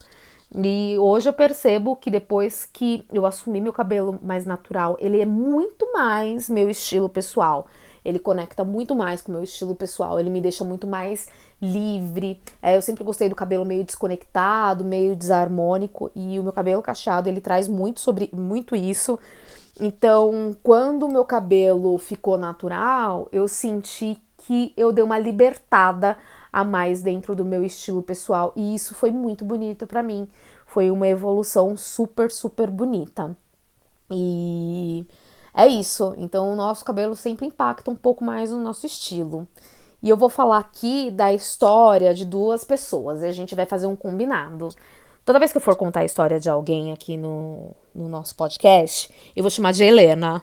E 0.55 0.97
hoje 0.97 1.29
eu 1.29 1.33
percebo 1.33 1.95
que 1.95 2.09
depois 2.09 2.67
que 2.71 3.05
eu 3.13 3.25
assumi 3.25 3.61
meu 3.61 3.71
cabelo 3.71 4.19
mais 4.21 4.45
natural, 4.45 4.97
ele 4.99 5.21
é 5.21 5.25
muito 5.25 5.91
mais 5.93 6.49
meu 6.49 6.69
estilo 6.69 7.07
pessoal. 7.07 7.67
Ele 8.03 8.17
conecta 8.17 8.63
muito 8.63 8.95
mais 8.95 9.21
com 9.21 9.31
o 9.31 9.35
meu 9.35 9.43
estilo 9.43 9.75
pessoal, 9.75 10.19
ele 10.19 10.29
me 10.29 10.41
deixa 10.41 10.63
muito 10.63 10.87
mais 10.87 11.27
livre. 11.61 12.41
É, 12.61 12.75
eu 12.75 12.81
sempre 12.81 13.03
gostei 13.03 13.29
do 13.29 13.35
cabelo 13.35 13.65
meio 13.65 13.83
desconectado, 13.83 14.83
meio 14.83 15.15
desarmônico, 15.15 16.09
e 16.15 16.39
o 16.39 16.43
meu 16.43 16.53
cabelo 16.53 16.81
cacheado 16.81 17.29
ele 17.29 17.41
traz 17.41 17.67
muito 17.67 17.99
sobre 17.99 18.29
muito 18.33 18.75
isso. 18.75 19.19
Então, 19.79 20.55
quando 20.63 21.05
o 21.05 21.11
meu 21.11 21.23
cabelo 21.23 21.97
ficou 21.97 22.37
natural, 22.37 23.27
eu 23.31 23.47
senti 23.47 24.17
que 24.37 24.73
eu 24.75 24.91
dei 24.91 25.03
uma 25.03 25.19
libertada 25.19 26.17
a 26.51 26.63
mais 26.63 27.01
dentro 27.01 27.35
do 27.35 27.45
meu 27.45 27.63
estilo 27.63 28.01
pessoal 28.01 28.51
e 28.55 28.75
isso 28.75 28.95
foi 28.95 29.11
muito 29.11 29.45
bonito 29.45 29.85
para 29.87 30.03
mim. 30.03 30.27
Foi 30.65 30.91
uma 30.91 31.07
evolução 31.07 31.75
super, 31.75 32.31
super 32.31 32.69
bonita. 32.69 33.35
E 34.11 35.05
é 35.53 35.67
isso. 35.67 36.13
Então, 36.17 36.51
o 36.51 36.55
nosso 36.55 36.85
cabelo 36.85 37.15
sempre 37.15 37.45
impacta 37.45 37.89
um 37.89 37.95
pouco 37.95 38.23
mais 38.23 38.51
no 38.51 38.61
nosso 38.61 38.85
estilo. 38.85 39.47
E 40.01 40.09
eu 40.09 40.15
vou 40.15 40.29
falar 40.29 40.59
aqui 40.59 41.11
da 41.11 41.33
história 41.33 42.13
de 42.13 42.25
duas 42.25 42.63
pessoas 42.63 43.21
e 43.21 43.25
a 43.25 43.31
gente 43.31 43.55
vai 43.55 43.65
fazer 43.65 43.87
um 43.87 43.95
combinado. 43.95 44.69
Toda 45.25 45.39
vez 45.39 45.51
que 45.51 45.57
eu 45.57 45.61
for 45.61 45.75
contar 45.75 45.99
a 46.01 46.05
história 46.05 46.39
de 46.39 46.49
alguém 46.49 46.93
aqui 46.93 47.17
no, 47.17 47.75
no 47.93 48.07
nosso 48.07 48.35
podcast, 48.35 49.13
eu 49.35 49.43
vou 49.43 49.49
chamar 49.51 49.73
de 49.73 49.83
Helena, 49.83 50.41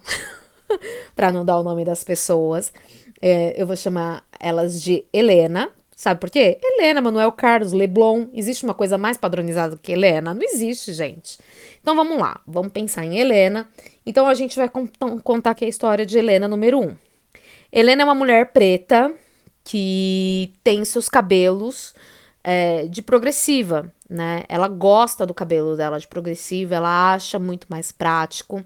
para 1.17 1.33
não 1.33 1.45
dar 1.45 1.59
o 1.59 1.63
nome 1.63 1.85
das 1.85 2.05
pessoas. 2.05 2.73
É, 3.21 3.61
eu 3.61 3.67
vou 3.67 3.77
chamar 3.77 4.25
elas 4.39 4.83
de 4.83 5.05
Helena. 5.13 5.71
Sabe 5.97 6.21
por 6.21 6.29
quê? 6.29 6.59
Helena, 6.63 7.01
Manuel 7.01 7.33
Carlos, 7.33 7.73
Leblon. 7.73 8.27
Existe 8.35 8.65
uma 8.65 8.75
coisa 8.75 8.99
mais 8.99 9.17
padronizada 9.17 9.79
que 9.81 9.93
Helena? 9.93 10.35
Não 10.35 10.43
existe, 10.43 10.93
gente. 10.93 11.39
Então 11.81 11.97
vamos 11.97 12.19
lá, 12.19 12.39
vamos 12.47 12.71
pensar 12.71 13.03
em 13.07 13.19
Helena. 13.19 13.67
Então 14.05 14.27
a 14.27 14.35
gente 14.35 14.57
vai 14.57 14.69
contar 15.25 15.53
aqui 15.53 15.65
a 15.65 15.69
história 15.69 16.05
de 16.05 16.19
Helena 16.19 16.47
número 16.47 16.81
1. 16.81 16.83
Um. 16.83 16.97
Helena 17.73 18.03
é 18.03 18.05
uma 18.05 18.15
mulher 18.15 18.53
preta 18.53 19.11
que 19.65 20.53
tem 20.63 20.85
seus 20.85 21.09
cabelos 21.09 21.95
é, 22.45 22.87
de 22.87 23.01
progressiva, 23.01 23.91
né? 24.09 24.45
Ela 24.51 24.69
gosta 24.69 25.25
do 25.25 25.33
cabelo 25.33 25.79
dela 25.79 25.99
de 25.99 26.07
progressiva, 26.07 26.75
ela 26.75 27.15
acha 27.15 27.39
muito 27.39 27.67
mais 27.71 27.91
prático. 27.91 28.63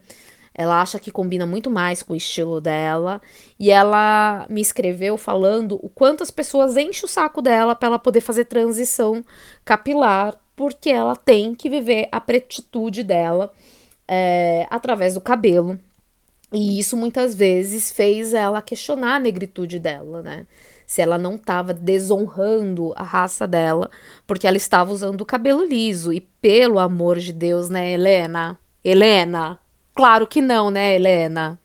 Ela 0.61 0.83
acha 0.83 0.99
que 0.99 1.11
combina 1.11 1.47
muito 1.47 1.71
mais 1.71 2.03
com 2.03 2.13
o 2.13 2.17
estilo 2.17 2.61
dela. 2.61 3.23
E 3.59 3.71
ela 3.71 4.45
me 4.51 4.61
escreveu 4.61 5.17
falando 5.17 5.81
o 5.83 5.89
quanto 5.89 6.23
as 6.23 6.31
pessoas 6.31 6.77
enchem 6.77 7.07
o 7.07 7.09
saco 7.09 7.41
dela 7.41 7.75
para 7.75 7.87
ela 7.87 7.99
poder 7.99 8.21
fazer 8.21 8.45
transição 8.45 9.25
capilar, 9.65 10.39
porque 10.55 10.91
ela 10.91 11.17
tem 11.17 11.55
que 11.55 11.71
viver 11.71 12.09
a 12.13 12.21
pretitude 12.21 13.03
dela 13.03 13.51
é, 14.07 14.67
através 14.69 15.15
do 15.15 15.21
cabelo. 15.23 15.81
E 16.53 16.79
isso 16.79 16.95
muitas 16.95 17.35
vezes 17.35 17.91
fez 17.91 18.35
ela 18.35 18.61
questionar 18.61 19.15
a 19.15 19.21
negritude 19.21 19.79
dela, 19.79 20.21
né? 20.21 20.47
Se 20.87 21.01
ela 21.01 21.17
não 21.17 21.37
estava 21.37 21.73
desonrando 21.73 22.93
a 22.97 23.03
raça 23.03 23.49
dela, 23.49 23.91
porque 24.27 24.47
ela 24.47 24.59
estava 24.59 24.93
usando 24.93 25.23
o 25.23 25.27
cabelo 25.27 25.65
liso. 25.65 26.13
E 26.13 26.21
pelo 26.21 26.79
amor 26.79 27.19
de 27.19 27.33
Deus, 27.33 27.71
né, 27.71 27.93
Helena? 27.93 28.59
Helena, 28.85 29.59
Claro 30.01 30.27
que 30.27 30.41
não, 30.41 30.71
né, 30.71 30.95
Helena? 30.95 31.61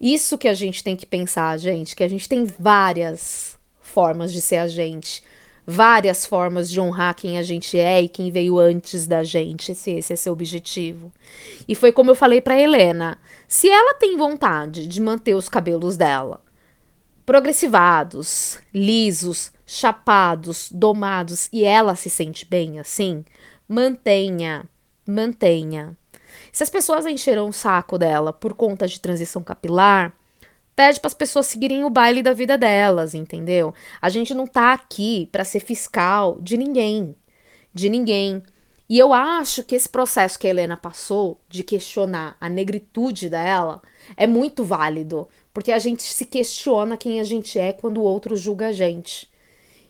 Isso 0.00 0.38
que 0.38 0.48
a 0.48 0.54
gente 0.54 0.82
tem 0.82 0.96
que 0.96 1.04
pensar, 1.04 1.58
gente, 1.58 1.94
que 1.94 2.02
a 2.02 2.08
gente 2.08 2.26
tem 2.26 2.46
várias 2.58 3.58
formas 3.82 4.32
de 4.32 4.40
ser 4.40 4.56
a 4.56 4.66
gente, 4.66 5.22
várias 5.66 6.24
formas 6.24 6.70
de 6.70 6.80
honrar 6.80 7.14
quem 7.14 7.36
a 7.36 7.42
gente 7.42 7.78
é 7.78 8.00
e 8.00 8.08
quem 8.08 8.30
veio 8.30 8.58
antes 8.58 9.06
da 9.06 9.22
gente, 9.22 9.74
se 9.74 9.90
esse 9.90 10.10
é 10.10 10.16
seu 10.16 10.32
objetivo. 10.32 11.12
E 11.68 11.74
foi 11.74 11.92
como 11.92 12.10
eu 12.10 12.14
falei 12.14 12.40
para 12.40 12.58
Helena, 12.58 13.18
se 13.46 13.68
ela 13.68 13.92
tem 13.92 14.16
vontade 14.16 14.86
de 14.86 14.98
manter 14.98 15.34
os 15.34 15.46
cabelos 15.46 15.98
dela 15.98 16.40
progressivados, 17.26 18.58
lisos, 18.72 19.52
chapados, 19.66 20.70
domados 20.72 21.50
e 21.52 21.62
ela 21.62 21.94
se 21.94 22.08
sente 22.08 22.46
bem 22.46 22.78
assim, 22.78 23.22
mantenha, 23.68 24.66
mantenha. 25.06 25.94
Se 26.56 26.62
as 26.62 26.70
pessoas 26.70 27.04
encheram 27.04 27.50
o 27.50 27.52
saco 27.52 27.98
dela 27.98 28.32
por 28.32 28.54
conta 28.54 28.88
de 28.88 28.98
transição 28.98 29.42
capilar, 29.42 30.16
pede 30.74 30.98
para 30.98 31.08
as 31.08 31.12
pessoas 31.12 31.44
seguirem 31.48 31.84
o 31.84 31.90
baile 31.90 32.22
da 32.22 32.32
vida 32.32 32.56
delas, 32.56 33.12
entendeu? 33.12 33.74
A 34.00 34.08
gente 34.08 34.32
não 34.32 34.46
tá 34.46 34.72
aqui 34.72 35.28
para 35.30 35.44
ser 35.44 35.60
fiscal 35.60 36.38
de 36.40 36.56
ninguém, 36.56 37.14
de 37.74 37.90
ninguém. 37.90 38.42
E 38.88 38.98
eu 38.98 39.12
acho 39.12 39.64
que 39.64 39.74
esse 39.74 39.86
processo 39.86 40.38
que 40.38 40.46
a 40.46 40.50
Helena 40.50 40.78
passou 40.78 41.38
de 41.46 41.62
questionar 41.62 42.38
a 42.40 42.48
negritude 42.48 43.28
dela 43.28 43.82
é 44.16 44.26
muito 44.26 44.64
válido, 44.64 45.28
porque 45.52 45.70
a 45.70 45.78
gente 45.78 46.04
se 46.04 46.24
questiona 46.24 46.96
quem 46.96 47.20
a 47.20 47.24
gente 47.24 47.58
é 47.58 47.74
quando 47.74 47.98
o 47.98 48.04
outro 48.04 48.34
julga 48.34 48.68
a 48.68 48.72
gente. 48.72 49.28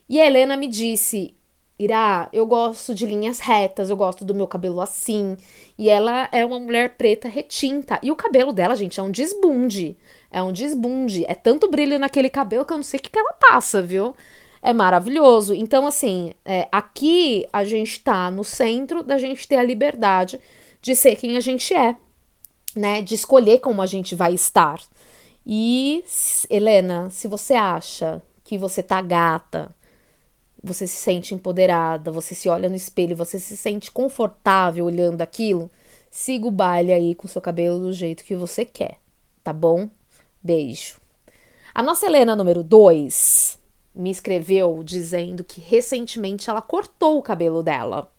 E 0.08 0.20
a 0.20 0.26
Helena 0.26 0.56
me 0.56 0.66
disse: 0.66 1.36
Irá, 1.78 2.28
eu 2.32 2.46
gosto 2.46 2.94
de 2.94 3.04
linhas 3.04 3.38
retas, 3.38 3.90
eu 3.90 3.96
gosto 3.96 4.24
do 4.24 4.34
meu 4.34 4.46
cabelo 4.46 4.80
assim. 4.80 5.36
E 5.76 5.90
ela 5.90 6.28
é 6.32 6.44
uma 6.44 6.58
mulher 6.58 6.96
preta 6.96 7.28
retinta. 7.28 7.98
E 8.02 8.10
o 8.10 8.16
cabelo 8.16 8.52
dela, 8.52 8.74
gente, 8.74 8.98
é 8.98 9.02
um 9.02 9.10
desbunde. 9.10 9.96
É 10.30 10.42
um 10.42 10.52
desbunde. 10.52 11.24
É 11.26 11.34
tanto 11.34 11.70
brilho 11.70 11.98
naquele 11.98 12.30
cabelo 12.30 12.64
que 12.64 12.72
eu 12.72 12.78
não 12.78 12.84
sei 12.84 12.98
o 12.98 13.02
que, 13.02 13.10
que 13.10 13.18
ela 13.18 13.34
passa, 13.34 13.82
viu? 13.82 14.14
É 14.62 14.72
maravilhoso. 14.72 15.54
Então, 15.54 15.86
assim, 15.86 16.32
é, 16.44 16.66
aqui 16.72 17.46
a 17.52 17.62
gente 17.64 18.00
tá 18.00 18.30
no 18.30 18.42
centro 18.42 19.02
da 19.02 19.18
gente 19.18 19.46
ter 19.46 19.56
a 19.56 19.62
liberdade 19.62 20.40
de 20.80 20.96
ser 20.96 21.16
quem 21.16 21.36
a 21.36 21.40
gente 21.40 21.74
é, 21.74 21.94
né? 22.74 23.02
De 23.02 23.14
escolher 23.14 23.60
como 23.60 23.82
a 23.82 23.86
gente 23.86 24.14
vai 24.14 24.32
estar. 24.32 24.80
E, 25.46 26.02
Helena, 26.48 27.10
se 27.10 27.28
você 27.28 27.54
acha 27.54 28.22
que 28.42 28.56
você 28.56 28.82
tá 28.82 29.00
gata, 29.02 29.74
você 30.62 30.86
se 30.86 30.96
sente 30.96 31.34
empoderada, 31.34 32.10
você 32.10 32.34
se 32.34 32.48
olha 32.48 32.68
no 32.68 32.76
espelho, 32.76 33.16
você 33.16 33.38
se 33.38 33.56
sente 33.56 33.90
confortável 33.90 34.84
olhando 34.84 35.22
aquilo, 35.22 35.70
siga 36.10 36.46
o 36.46 36.50
baile 36.50 36.92
aí 36.92 37.14
com 37.14 37.28
seu 37.28 37.40
cabelo 37.40 37.78
do 37.78 37.92
jeito 37.92 38.24
que 38.24 38.34
você 38.34 38.64
quer, 38.64 38.98
tá 39.44 39.52
bom? 39.52 39.88
Beijo. 40.42 40.96
A 41.74 41.82
nossa 41.82 42.06
Helena 42.06 42.34
número 42.34 42.62
2 42.62 43.58
me 43.94 44.10
escreveu 44.10 44.82
dizendo 44.84 45.42
que 45.42 45.60
recentemente 45.60 46.50
ela 46.50 46.62
cortou 46.62 47.18
o 47.18 47.22
cabelo 47.22 47.62
dela. 47.62 48.10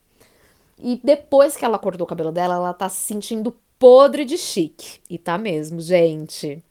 E 0.79 0.99
depois 1.03 1.55
que 1.55 1.65
ela 1.65 1.79
cortou 1.79 2.05
o 2.05 2.09
cabelo 2.09 2.31
dela, 2.31 2.55
ela 2.55 2.73
tá 2.73 2.89
se 2.89 2.97
sentindo 2.97 3.55
podre 3.79 4.25
de 4.25 4.37
chique. 4.37 4.99
E 5.09 5.17
tá 5.17 5.37
mesmo, 5.37 5.79
gente. 5.81 6.63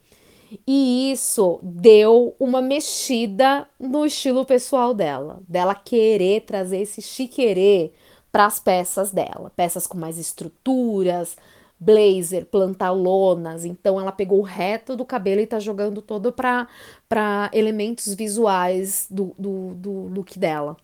E 0.66 1.12
isso 1.12 1.58
deu 1.62 2.34
uma 2.38 2.62
mexida 2.62 3.68
no 3.78 4.06
estilo 4.06 4.44
pessoal 4.44 4.94
dela, 4.94 5.40
dela 5.48 5.74
querer 5.74 6.42
trazer 6.42 6.82
esse 6.82 7.02
chiquerê 7.02 7.92
para 8.30 8.46
as 8.46 8.60
peças 8.60 9.10
dela, 9.10 9.50
peças 9.56 9.86
com 9.86 9.96
mais 9.98 10.18
estruturas, 10.18 11.36
blazer, 11.78 12.46
plantalonas. 12.46 13.64
Então 13.64 14.00
ela 14.00 14.12
pegou 14.12 14.40
o 14.40 14.42
reto 14.42 14.96
do 14.96 15.04
cabelo 15.04 15.40
e 15.40 15.46
tá 15.46 15.58
jogando 15.58 16.00
todo 16.00 16.32
para 16.32 17.50
elementos 17.52 18.14
visuais 18.14 19.06
do, 19.10 19.34
do, 19.38 19.74
do 19.74 19.90
look 20.08 20.38
dela. 20.38 20.76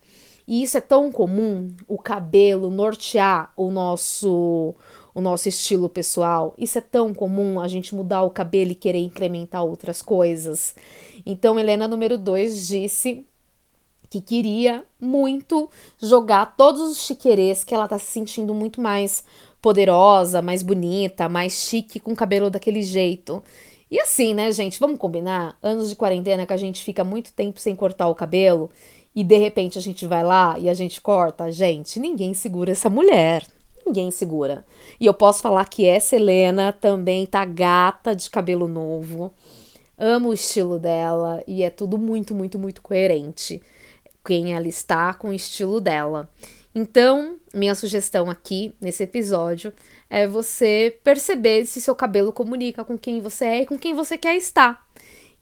E 0.47 0.61
isso 0.61 0.77
é 0.77 0.81
tão 0.81 1.11
comum, 1.11 1.73
o 1.87 1.97
cabelo 1.97 2.69
nortear 2.69 3.53
o 3.55 3.71
nosso 3.71 4.75
o 5.13 5.21
nosso 5.21 5.47
estilo 5.47 5.87
pessoal. 5.87 6.53
Isso 6.57 6.77
é 6.77 6.81
tão 6.81 7.13
comum, 7.13 7.59
a 7.59 7.67
gente 7.67 7.93
mudar 7.93 8.23
o 8.23 8.29
cabelo 8.29 8.71
e 8.71 8.75
querer 8.75 8.99
incrementar 8.99 9.63
outras 9.63 10.01
coisas. 10.01 10.75
Então, 11.25 11.59
Helena 11.59 11.87
número 11.87 12.17
2 12.17 12.67
disse 12.67 13.25
que 14.09 14.21
queria 14.21 14.83
muito 14.99 15.69
jogar 16.01 16.55
todos 16.55 16.81
os 16.81 17.01
chiquerês 17.05 17.63
que 17.63 17.73
ela 17.73 17.87
tá 17.87 17.97
se 17.97 18.11
sentindo 18.11 18.53
muito 18.53 18.79
mais 18.79 19.23
poderosa, 19.61 20.41
mais 20.41 20.61
bonita, 20.61 21.29
mais 21.29 21.53
chique 21.53 21.99
com 21.99 22.11
o 22.11 22.15
cabelo 22.15 22.49
daquele 22.49 22.83
jeito. 22.83 23.43
E 23.89 23.99
assim, 23.99 24.33
né, 24.33 24.51
gente, 24.51 24.79
vamos 24.79 24.97
combinar? 24.97 25.57
Anos 25.61 25.89
de 25.89 25.95
quarentena 25.95 26.45
que 26.45 26.53
a 26.53 26.57
gente 26.57 26.83
fica 26.83 27.03
muito 27.03 27.31
tempo 27.33 27.59
sem 27.59 27.75
cortar 27.75 28.07
o 28.07 28.15
cabelo 28.15 28.69
e 29.15 29.23
de 29.23 29.37
repente 29.37 29.77
a 29.77 29.81
gente 29.81 30.05
vai 30.05 30.23
lá 30.23 30.57
e 30.59 30.69
a 30.69 30.73
gente 30.73 30.99
corta, 30.99 31.51
gente, 31.51 31.99
ninguém 31.99 32.33
segura 32.33 32.71
essa 32.71 32.89
mulher. 32.89 33.45
Ninguém 33.85 34.11
segura. 34.11 34.65
E 34.99 35.05
eu 35.05 35.13
posso 35.13 35.41
falar 35.41 35.65
que 35.65 35.85
essa 35.85 36.15
Helena 36.15 36.71
também 36.71 37.25
tá 37.25 37.43
gata 37.45 38.15
de 38.15 38.29
cabelo 38.29 38.67
novo. 38.67 39.33
Amo 39.97 40.29
o 40.29 40.33
estilo 40.33 40.79
dela 40.79 41.43
e 41.47 41.63
é 41.63 41.69
tudo 41.69 41.97
muito, 41.97 42.33
muito, 42.33 42.57
muito 42.57 42.81
coerente. 42.81 43.61
Quem 44.25 44.53
ela 44.53 44.67
está 44.67 45.13
com 45.13 45.29
o 45.29 45.33
estilo 45.33 45.79
dela. 45.81 46.29
Então, 46.73 47.37
minha 47.53 47.75
sugestão 47.75 48.29
aqui 48.29 48.73
nesse 48.81 49.03
episódio 49.03 49.71
é 50.09 50.27
você 50.27 50.97
perceber 51.03 51.65
se 51.65 51.81
seu 51.81 51.95
cabelo 51.95 52.33
comunica 52.33 52.83
com 52.83 52.97
quem 52.97 53.21
você 53.21 53.45
é 53.45 53.61
e 53.61 53.65
com 53.65 53.77
quem 53.77 53.93
você 53.93 54.17
quer 54.17 54.35
estar. 54.35 54.83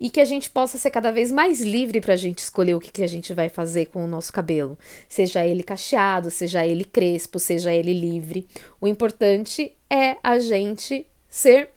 E 0.03 0.09
que 0.09 0.19
a 0.19 0.25
gente 0.25 0.49
possa 0.49 0.79
ser 0.79 0.89
cada 0.89 1.11
vez 1.11 1.31
mais 1.31 1.61
livre 1.61 2.01
para 2.01 2.15
a 2.15 2.17
gente 2.17 2.39
escolher 2.39 2.73
o 2.73 2.79
que, 2.79 2.91
que 2.91 3.03
a 3.03 3.07
gente 3.07 3.35
vai 3.35 3.49
fazer 3.49 3.85
com 3.85 4.03
o 4.03 4.07
nosso 4.07 4.33
cabelo. 4.33 4.75
Seja 5.07 5.45
ele 5.45 5.61
cacheado, 5.61 6.31
seja 6.31 6.65
ele 6.65 6.83
crespo, 6.83 7.37
seja 7.37 7.71
ele 7.71 7.93
livre. 7.93 8.47
O 8.81 8.87
importante 8.87 9.77
é 9.87 10.17
a 10.23 10.39
gente 10.39 11.05
ser 11.29 11.69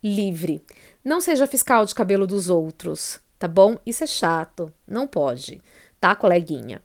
livre. 0.00 0.62
Não 1.04 1.20
seja 1.20 1.44
fiscal 1.48 1.84
de 1.84 1.92
cabelo 1.92 2.24
dos 2.24 2.48
outros, 2.48 3.18
tá 3.36 3.48
bom? 3.48 3.76
Isso 3.84 4.04
é 4.04 4.06
chato, 4.06 4.72
não 4.86 5.08
pode, 5.08 5.60
tá, 5.98 6.14
coleguinha? 6.14 6.80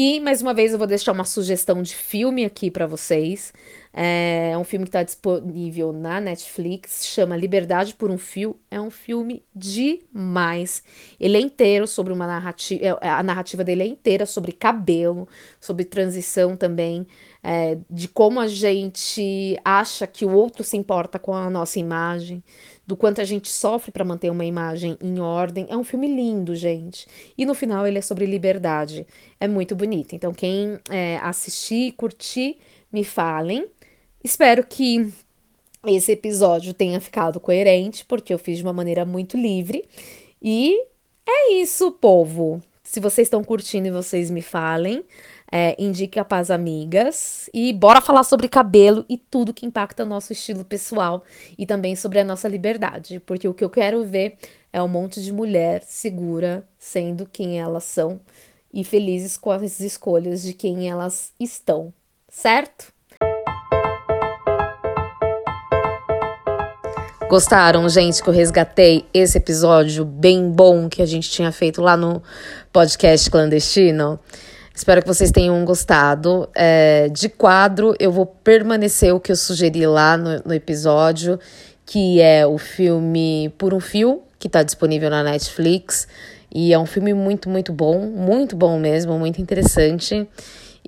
E 0.00 0.20
mais 0.20 0.40
uma 0.40 0.54
vez 0.54 0.70
eu 0.70 0.78
vou 0.78 0.86
deixar 0.86 1.10
uma 1.10 1.24
sugestão 1.24 1.82
de 1.82 1.92
filme 1.92 2.44
aqui 2.44 2.70
para 2.70 2.86
vocês. 2.86 3.52
É 3.92 4.56
um 4.56 4.62
filme 4.62 4.84
que 4.84 4.90
está 4.90 5.02
disponível 5.02 5.92
na 5.92 6.20
Netflix, 6.20 7.04
chama 7.04 7.36
Liberdade 7.36 7.94
por 7.94 8.08
um 8.08 8.16
Fio. 8.16 8.54
É 8.70 8.80
um 8.80 8.92
filme 8.92 9.42
demais. 9.52 10.84
Ele 11.18 11.36
é 11.36 11.40
inteiro 11.40 11.84
sobre 11.88 12.12
uma 12.12 12.28
narrativa. 12.28 12.80
É, 13.02 13.08
a 13.08 13.24
narrativa 13.24 13.64
dele 13.64 13.82
é 13.82 13.86
inteira 13.88 14.24
sobre 14.24 14.52
cabelo, 14.52 15.26
sobre 15.60 15.84
transição 15.84 16.56
também, 16.56 17.04
é, 17.42 17.76
de 17.90 18.06
como 18.06 18.38
a 18.38 18.46
gente 18.46 19.58
acha 19.64 20.06
que 20.06 20.24
o 20.24 20.30
outro 20.30 20.62
se 20.62 20.76
importa 20.76 21.18
com 21.18 21.34
a 21.34 21.50
nossa 21.50 21.80
imagem, 21.80 22.40
do 22.88 22.96
quanto 22.96 23.20
a 23.20 23.24
gente 23.24 23.50
sofre 23.50 23.92
para 23.92 24.02
manter 24.02 24.30
uma 24.30 24.46
imagem 24.46 24.96
em 25.02 25.20
ordem. 25.20 25.66
É 25.68 25.76
um 25.76 25.84
filme 25.84 26.08
lindo, 26.08 26.56
gente. 26.56 27.06
E 27.36 27.44
no 27.44 27.54
final 27.54 27.86
ele 27.86 27.98
é 27.98 28.00
sobre 28.00 28.24
liberdade. 28.24 29.06
É 29.38 29.46
muito 29.46 29.76
bonito. 29.76 30.14
Então, 30.14 30.32
quem 30.32 30.80
é, 30.88 31.18
assistir, 31.18 31.92
curtir, 31.92 32.56
me 32.90 33.04
falem. 33.04 33.66
Espero 34.24 34.66
que 34.66 35.12
esse 35.86 36.12
episódio 36.12 36.72
tenha 36.72 36.98
ficado 36.98 37.38
coerente, 37.38 38.06
porque 38.06 38.32
eu 38.32 38.38
fiz 38.38 38.56
de 38.56 38.62
uma 38.62 38.72
maneira 38.72 39.04
muito 39.04 39.36
livre. 39.36 39.84
E 40.40 40.74
é 41.28 41.52
isso, 41.60 41.92
povo. 41.92 42.62
Se 42.82 43.00
vocês 43.00 43.26
estão 43.26 43.44
curtindo 43.44 43.88
e 43.88 43.90
vocês 43.90 44.30
me 44.30 44.40
falem, 44.40 45.04
é, 45.50 45.74
indique 45.78 46.18
a 46.18 46.24
paz 46.24 46.50
amigas 46.50 47.48
e 47.54 47.72
bora 47.72 48.00
falar 48.00 48.22
sobre 48.22 48.48
cabelo 48.48 49.04
e 49.08 49.16
tudo 49.16 49.54
que 49.54 49.66
impacta 49.66 50.02
o 50.02 50.06
nosso 50.06 50.32
estilo 50.32 50.64
pessoal 50.64 51.24
e 51.56 51.64
também 51.64 51.96
sobre 51.96 52.20
a 52.20 52.24
nossa 52.24 52.48
liberdade, 52.48 53.20
porque 53.20 53.48
o 53.48 53.54
que 53.54 53.64
eu 53.64 53.70
quero 53.70 54.04
ver 54.04 54.36
é 54.72 54.82
um 54.82 54.88
monte 54.88 55.22
de 55.22 55.32
mulher 55.32 55.82
segura 55.82 56.66
sendo 56.78 57.26
quem 57.26 57.58
elas 57.58 57.84
são 57.84 58.20
e 58.72 58.84
felizes 58.84 59.38
com 59.38 59.50
as 59.50 59.80
escolhas 59.80 60.42
de 60.42 60.52
quem 60.52 60.90
elas 60.90 61.32
estão, 61.40 61.92
certo? 62.28 62.92
Gostaram, 67.28 67.86
gente, 67.90 68.22
que 68.22 68.28
eu 68.28 68.32
resgatei 68.32 69.04
esse 69.12 69.36
episódio 69.36 70.02
bem 70.02 70.50
bom 70.50 70.88
que 70.88 71.02
a 71.02 71.06
gente 71.06 71.30
tinha 71.30 71.52
feito 71.52 71.82
lá 71.82 71.94
no 71.94 72.22
podcast 72.72 73.30
clandestino? 73.30 74.18
Espero 74.78 75.02
que 75.02 75.08
vocês 75.08 75.32
tenham 75.32 75.64
gostado. 75.64 76.48
É, 76.54 77.08
de 77.08 77.28
quadro, 77.28 77.96
eu 77.98 78.12
vou 78.12 78.24
permanecer 78.24 79.12
o 79.12 79.18
que 79.18 79.32
eu 79.32 79.34
sugeri 79.34 79.84
lá 79.88 80.16
no, 80.16 80.40
no 80.46 80.54
episódio, 80.54 81.36
que 81.84 82.20
é 82.20 82.46
o 82.46 82.58
filme 82.58 83.52
Por 83.58 83.74
um 83.74 83.80
Fio, 83.80 84.22
que 84.38 84.46
está 84.46 84.62
disponível 84.62 85.10
na 85.10 85.24
Netflix. 85.24 86.06
E 86.54 86.72
é 86.72 86.78
um 86.78 86.86
filme 86.86 87.12
muito, 87.12 87.50
muito 87.50 87.72
bom, 87.72 88.02
muito 88.02 88.54
bom 88.54 88.78
mesmo, 88.78 89.18
muito 89.18 89.42
interessante. 89.42 90.28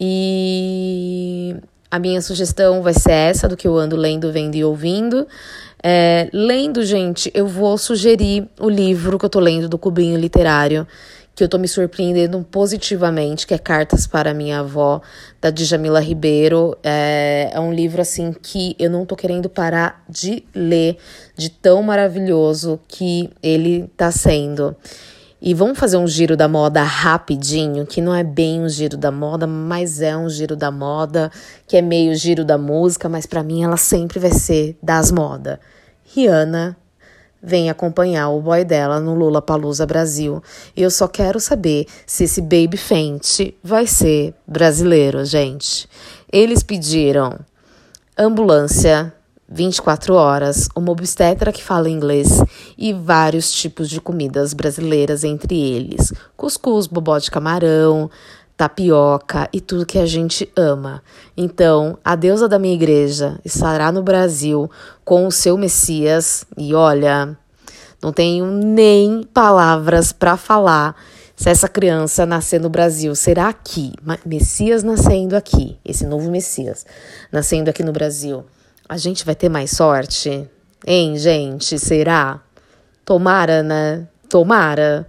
E 0.01 1.57
a 1.91 1.99
minha 1.99 2.23
sugestão 2.23 2.83
vai 2.83 2.95
ser 2.95 3.11
essa, 3.11 3.49
do 3.49 3.57
que 3.57 3.67
eu 3.67 3.77
ando 3.77 3.97
lendo, 3.97 4.31
vendo 4.31 4.55
e 4.55 4.63
ouvindo. 4.63 5.27
É, 5.83 6.29
lendo, 6.33 6.85
gente, 6.85 7.29
eu 7.35 7.49
vou 7.49 7.77
sugerir 7.77 8.47
o 8.61 8.69
livro 8.69 9.19
que 9.19 9.25
eu 9.25 9.31
tô 9.31 9.41
lendo 9.41 9.69
do 9.69 9.77
Cubinho 9.77 10.17
Literário, 10.17 10.87
que 11.35 11.45
eu 11.45 11.49
tô 11.49 11.59
me 11.59 11.69
surpreendendo 11.69 12.45
positivamente, 12.51 13.47
que 13.47 13.55
é 13.55 13.59
Cartas 13.59 14.07
para 14.07 14.35
Minha 14.35 14.61
Avó, 14.61 15.01
da 15.41 15.51
Djamila 15.51 16.01
Ribeiro. 16.01 16.77
É, 16.83 17.51
é 17.53 17.61
um 17.61 17.73
livro, 17.73 18.01
assim, 18.01 18.33
que 18.33 18.77
eu 18.79 18.91
não 18.91 19.07
tô 19.07 19.17
querendo 19.17 19.49
parar 19.49 20.05
de 20.09 20.45
ler, 20.55 20.99
de 21.37 21.49
tão 21.51 21.83
maravilhoso 21.83 22.79
que 22.87 23.31
ele 23.43 23.91
tá 23.97 24.11
sendo. 24.11 24.77
E 25.43 25.55
vamos 25.55 25.79
fazer 25.79 25.97
um 25.97 26.07
giro 26.07 26.37
da 26.37 26.47
moda 26.47 26.83
rapidinho, 26.83 27.87
que 27.87 28.03
não 28.03 28.15
é 28.15 28.23
bem 28.23 28.61
um 28.61 28.69
giro 28.69 28.99
da 28.99 29.11
moda, 29.11 29.47
mas 29.47 30.03
é 30.03 30.15
um 30.15 30.29
giro 30.29 30.55
da 30.55 30.71
moda, 30.71 31.33
que 31.67 31.79
é 31.79 31.81
meio 31.81 32.15
giro 32.15 32.45
da 32.45 32.59
música, 32.59 33.09
mas 33.09 33.25
para 33.25 33.43
mim 33.43 33.65
ela 33.65 33.79
sempre 33.79 34.19
vai 34.19 34.33
ser 34.33 34.77
das 34.83 35.11
moda. 35.11 35.59
Rihanna 36.15 36.77
vem 37.43 37.71
acompanhar 37.71 38.29
o 38.31 38.41
boy 38.41 38.65
dela 38.65 39.01
no 39.01 39.15
Lula 39.15 39.41
Palusa 39.41 39.87
Brasil. 39.87 40.43
E 40.77 40.83
eu 40.83 40.91
só 40.91 41.09
quero 41.09 41.41
saber 41.41 41.87
se 42.07 42.25
esse 42.25 42.41
Baby 42.41 42.77
Fenty 42.77 43.57
vai 43.63 43.87
ser 43.87 44.35
brasileiro, 44.47 45.25
gente. 45.25 45.89
Eles 46.31 46.63
pediram 46.63 47.39
ambulância 48.17 49.13
24 49.53 50.15
horas, 50.15 50.69
uma 50.77 50.93
obstetra 50.93 51.51
que 51.51 51.63
fala 51.63 51.91
inglês 51.91 52.41
e 52.79 52.93
vários 52.93 53.51
tipos 53.51 53.91
de 53.91 54.01
comidas 54.01 54.55
brasileiras, 54.55 55.25
entre 55.25 55.59
eles 55.59 56.13
cuscuz, 56.37 56.87
bobó 56.87 57.19
de 57.19 57.31
camarão, 57.31 58.09
tapioca 58.61 59.49
e 59.53 59.61
tudo 59.61 59.87
que 59.87 59.99
a 59.99 60.07
gente 60.07 60.51
ama. 60.57 61.03
Então, 61.37 61.99
a 62.05 62.15
deusa 62.15 62.49
da 62.49 62.59
minha 62.59 62.75
igreja 62.75 63.39
estará 63.45 63.91
no 63.91 64.03
Brasil 64.03 64.71
com 65.05 65.27
o 65.27 65.33
seu 65.33 65.57
Messias 65.57 66.45
e 66.59 66.75
olha, 66.75 67.37
não 68.03 68.13
tenho 68.13 68.47
nem 68.47 69.23
palavras 69.23 70.13
para 70.13 70.37
falar 70.37 70.95
se 71.35 71.49
essa 71.49 71.69
criança 71.69 72.27
nascer 72.27 72.61
no 72.61 72.69
Brasil 72.69 73.15
será 73.15 73.49
aqui, 73.49 73.95
Messias 74.27 74.83
nascendo 74.83 75.35
aqui, 75.35 75.79
esse 75.83 76.07
novo 76.07 76.31
Messias 76.31 76.85
nascendo 77.33 77.71
aqui 77.71 77.83
no 77.83 77.93
Brasil 77.93 78.45
a 78.91 78.97
gente 78.97 79.25
vai 79.25 79.37
ter 79.37 79.49
mais 79.49 79.71
sorte? 79.71 80.51
Hein, 80.85 81.17
gente? 81.17 81.79
Será? 81.79 82.41
Tomara, 83.05 83.63
né? 83.63 84.09
Tomara. 84.29 85.07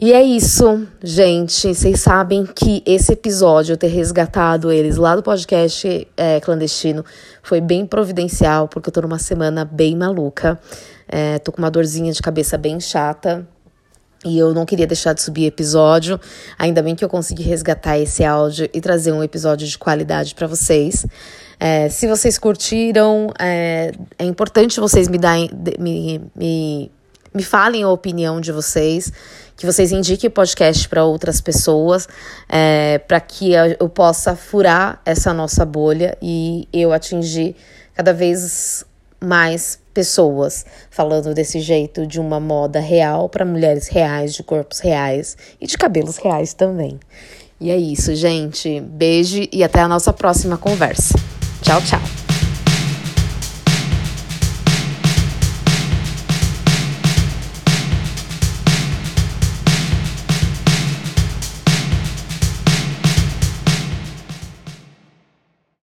E 0.00 0.12
é 0.12 0.22
isso, 0.22 0.86
gente. 1.02 1.74
Vocês 1.74 1.98
sabem 1.98 2.46
que 2.46 2.84
esse 2.86 3.12
episódio, 3.12 3.72
eu 3.72 3.76
ter 3.76 3.88
resgatado 3.88 4.70
eles 4.70 4.96
lá 4.96 5.16
do 5.16 5.24
podcast 5.24 6.06
é, 6.16 6.38
clandestino, 6.38 7.04
foi 7.42 7.60
bem 7.60 7.84
providencial, 7.84 8.68
porque 8.68 8.90
eu 8.90 8.92
tô 8.92 9.00
numa 9.00 9.18
semana 9.18 9.64
bem 9.64 9.96
maluca. 9.96 10.56
É, 11.08 11.40
tô 11.40 11.50
com 11.50 11.58
uma 11.58 11.68
dorzinha 11.68 12.12
de 12.12 12.22
cabeça 12.22 12.56
bem 12.56 12.78
chata. 12.78 13.44
E 14.24 14.38
eu 14.38 14.54
não 14.54 14.64
queria 14.64 14.86
deixar 14.86 15.14
de 15.14 15.20
subir 15.20 15.46
episódio. 15.46 16.20
Ainda 16.56 16.80
bem 16.80 16.94
que 16.94 17.04
eu 17.04 17.08
consegui 17.08 17.42
resgatar 17.42 17.98
esse 17.98 18.22
áudio 18.22 18.70
e 18.72 18.80
trazer 18.80 19.10
um 19.10 19.24
episódio 19.24 19.66
de 19.66 19.76
qualidade 19.76 20.32
para 20.32 20.46
vocês. 20.46 21.04
É, 21.58 21.88
se 21.88 22.06
vocês 22.06 22.38
curtiram, 22.38 23.32
é, 23.36 23.90
é 24.16 24.24
importante 24.24 24.78
vocês 24.78 25.08
me, 25.08 25.18
dar, 25.18 25.36
me, 25.76 26.20
me, 26.36 26.88
me 27.34 27.42
falem 27.42 27.82
a 27.82 27.88
opinião 27.88 28.40
de 28.40 28.52
vocês, 28.52 29.12
que 29.58 29.66
vocês 29.66 29.90
indiquem 29.90 30.28
o 30.28 30.30
podcast 30.30 30.88
para 30.88 31.04
outras 31.04 31.40
pessoas, 31.40 32.08
é, 32.48 32.98
para 32.98 33.20
que 33.20 33.52
eu 33.52 33.88
possa 33.88 34.36
furar 34.36 35.02
essa 35.04 35.34
nossa 35.34 35.66
bolha 35.66 36.16
e 36.22 36.68
eu 36.72 36.92
atingir 36.92 37.56
cada 37.92 38.14
vez 38.14 38.84
mais 39.20 39.80
pessoas 39.92 40.64
falando 40.88 41.34
desse 41.34 41.58
jeito 41.58 42.06
de 42.06 42.20
uma 42.20 42.38
moda 42.38 42.78
real 42.78 43.28
para 43.28 43.44
mulheres 43.44 43.88
reais, 43.88 44.32
de 44.32 44.44
corpos 44.44 44.78
reais 44.78 45.36
e 45.60 45.66
de 45.66 45.76
cabelos 45.76 46.18
reais 46.18 46.54
também. 46.54 47.00
E 47.60 47.72
é 47.72 47.76
isso, 47.76 48.14
gente. 48.14 48.80
Beijo 48.80 49.48
e 49.50 49.64
até 49.64 49.80
a 49.80 49.88
nossa 49.88 50.12
próxima 50.12 50.56
conversa. 50.56 51.18
Tchau, 51.62 51.82
tchau. 51.82 52.27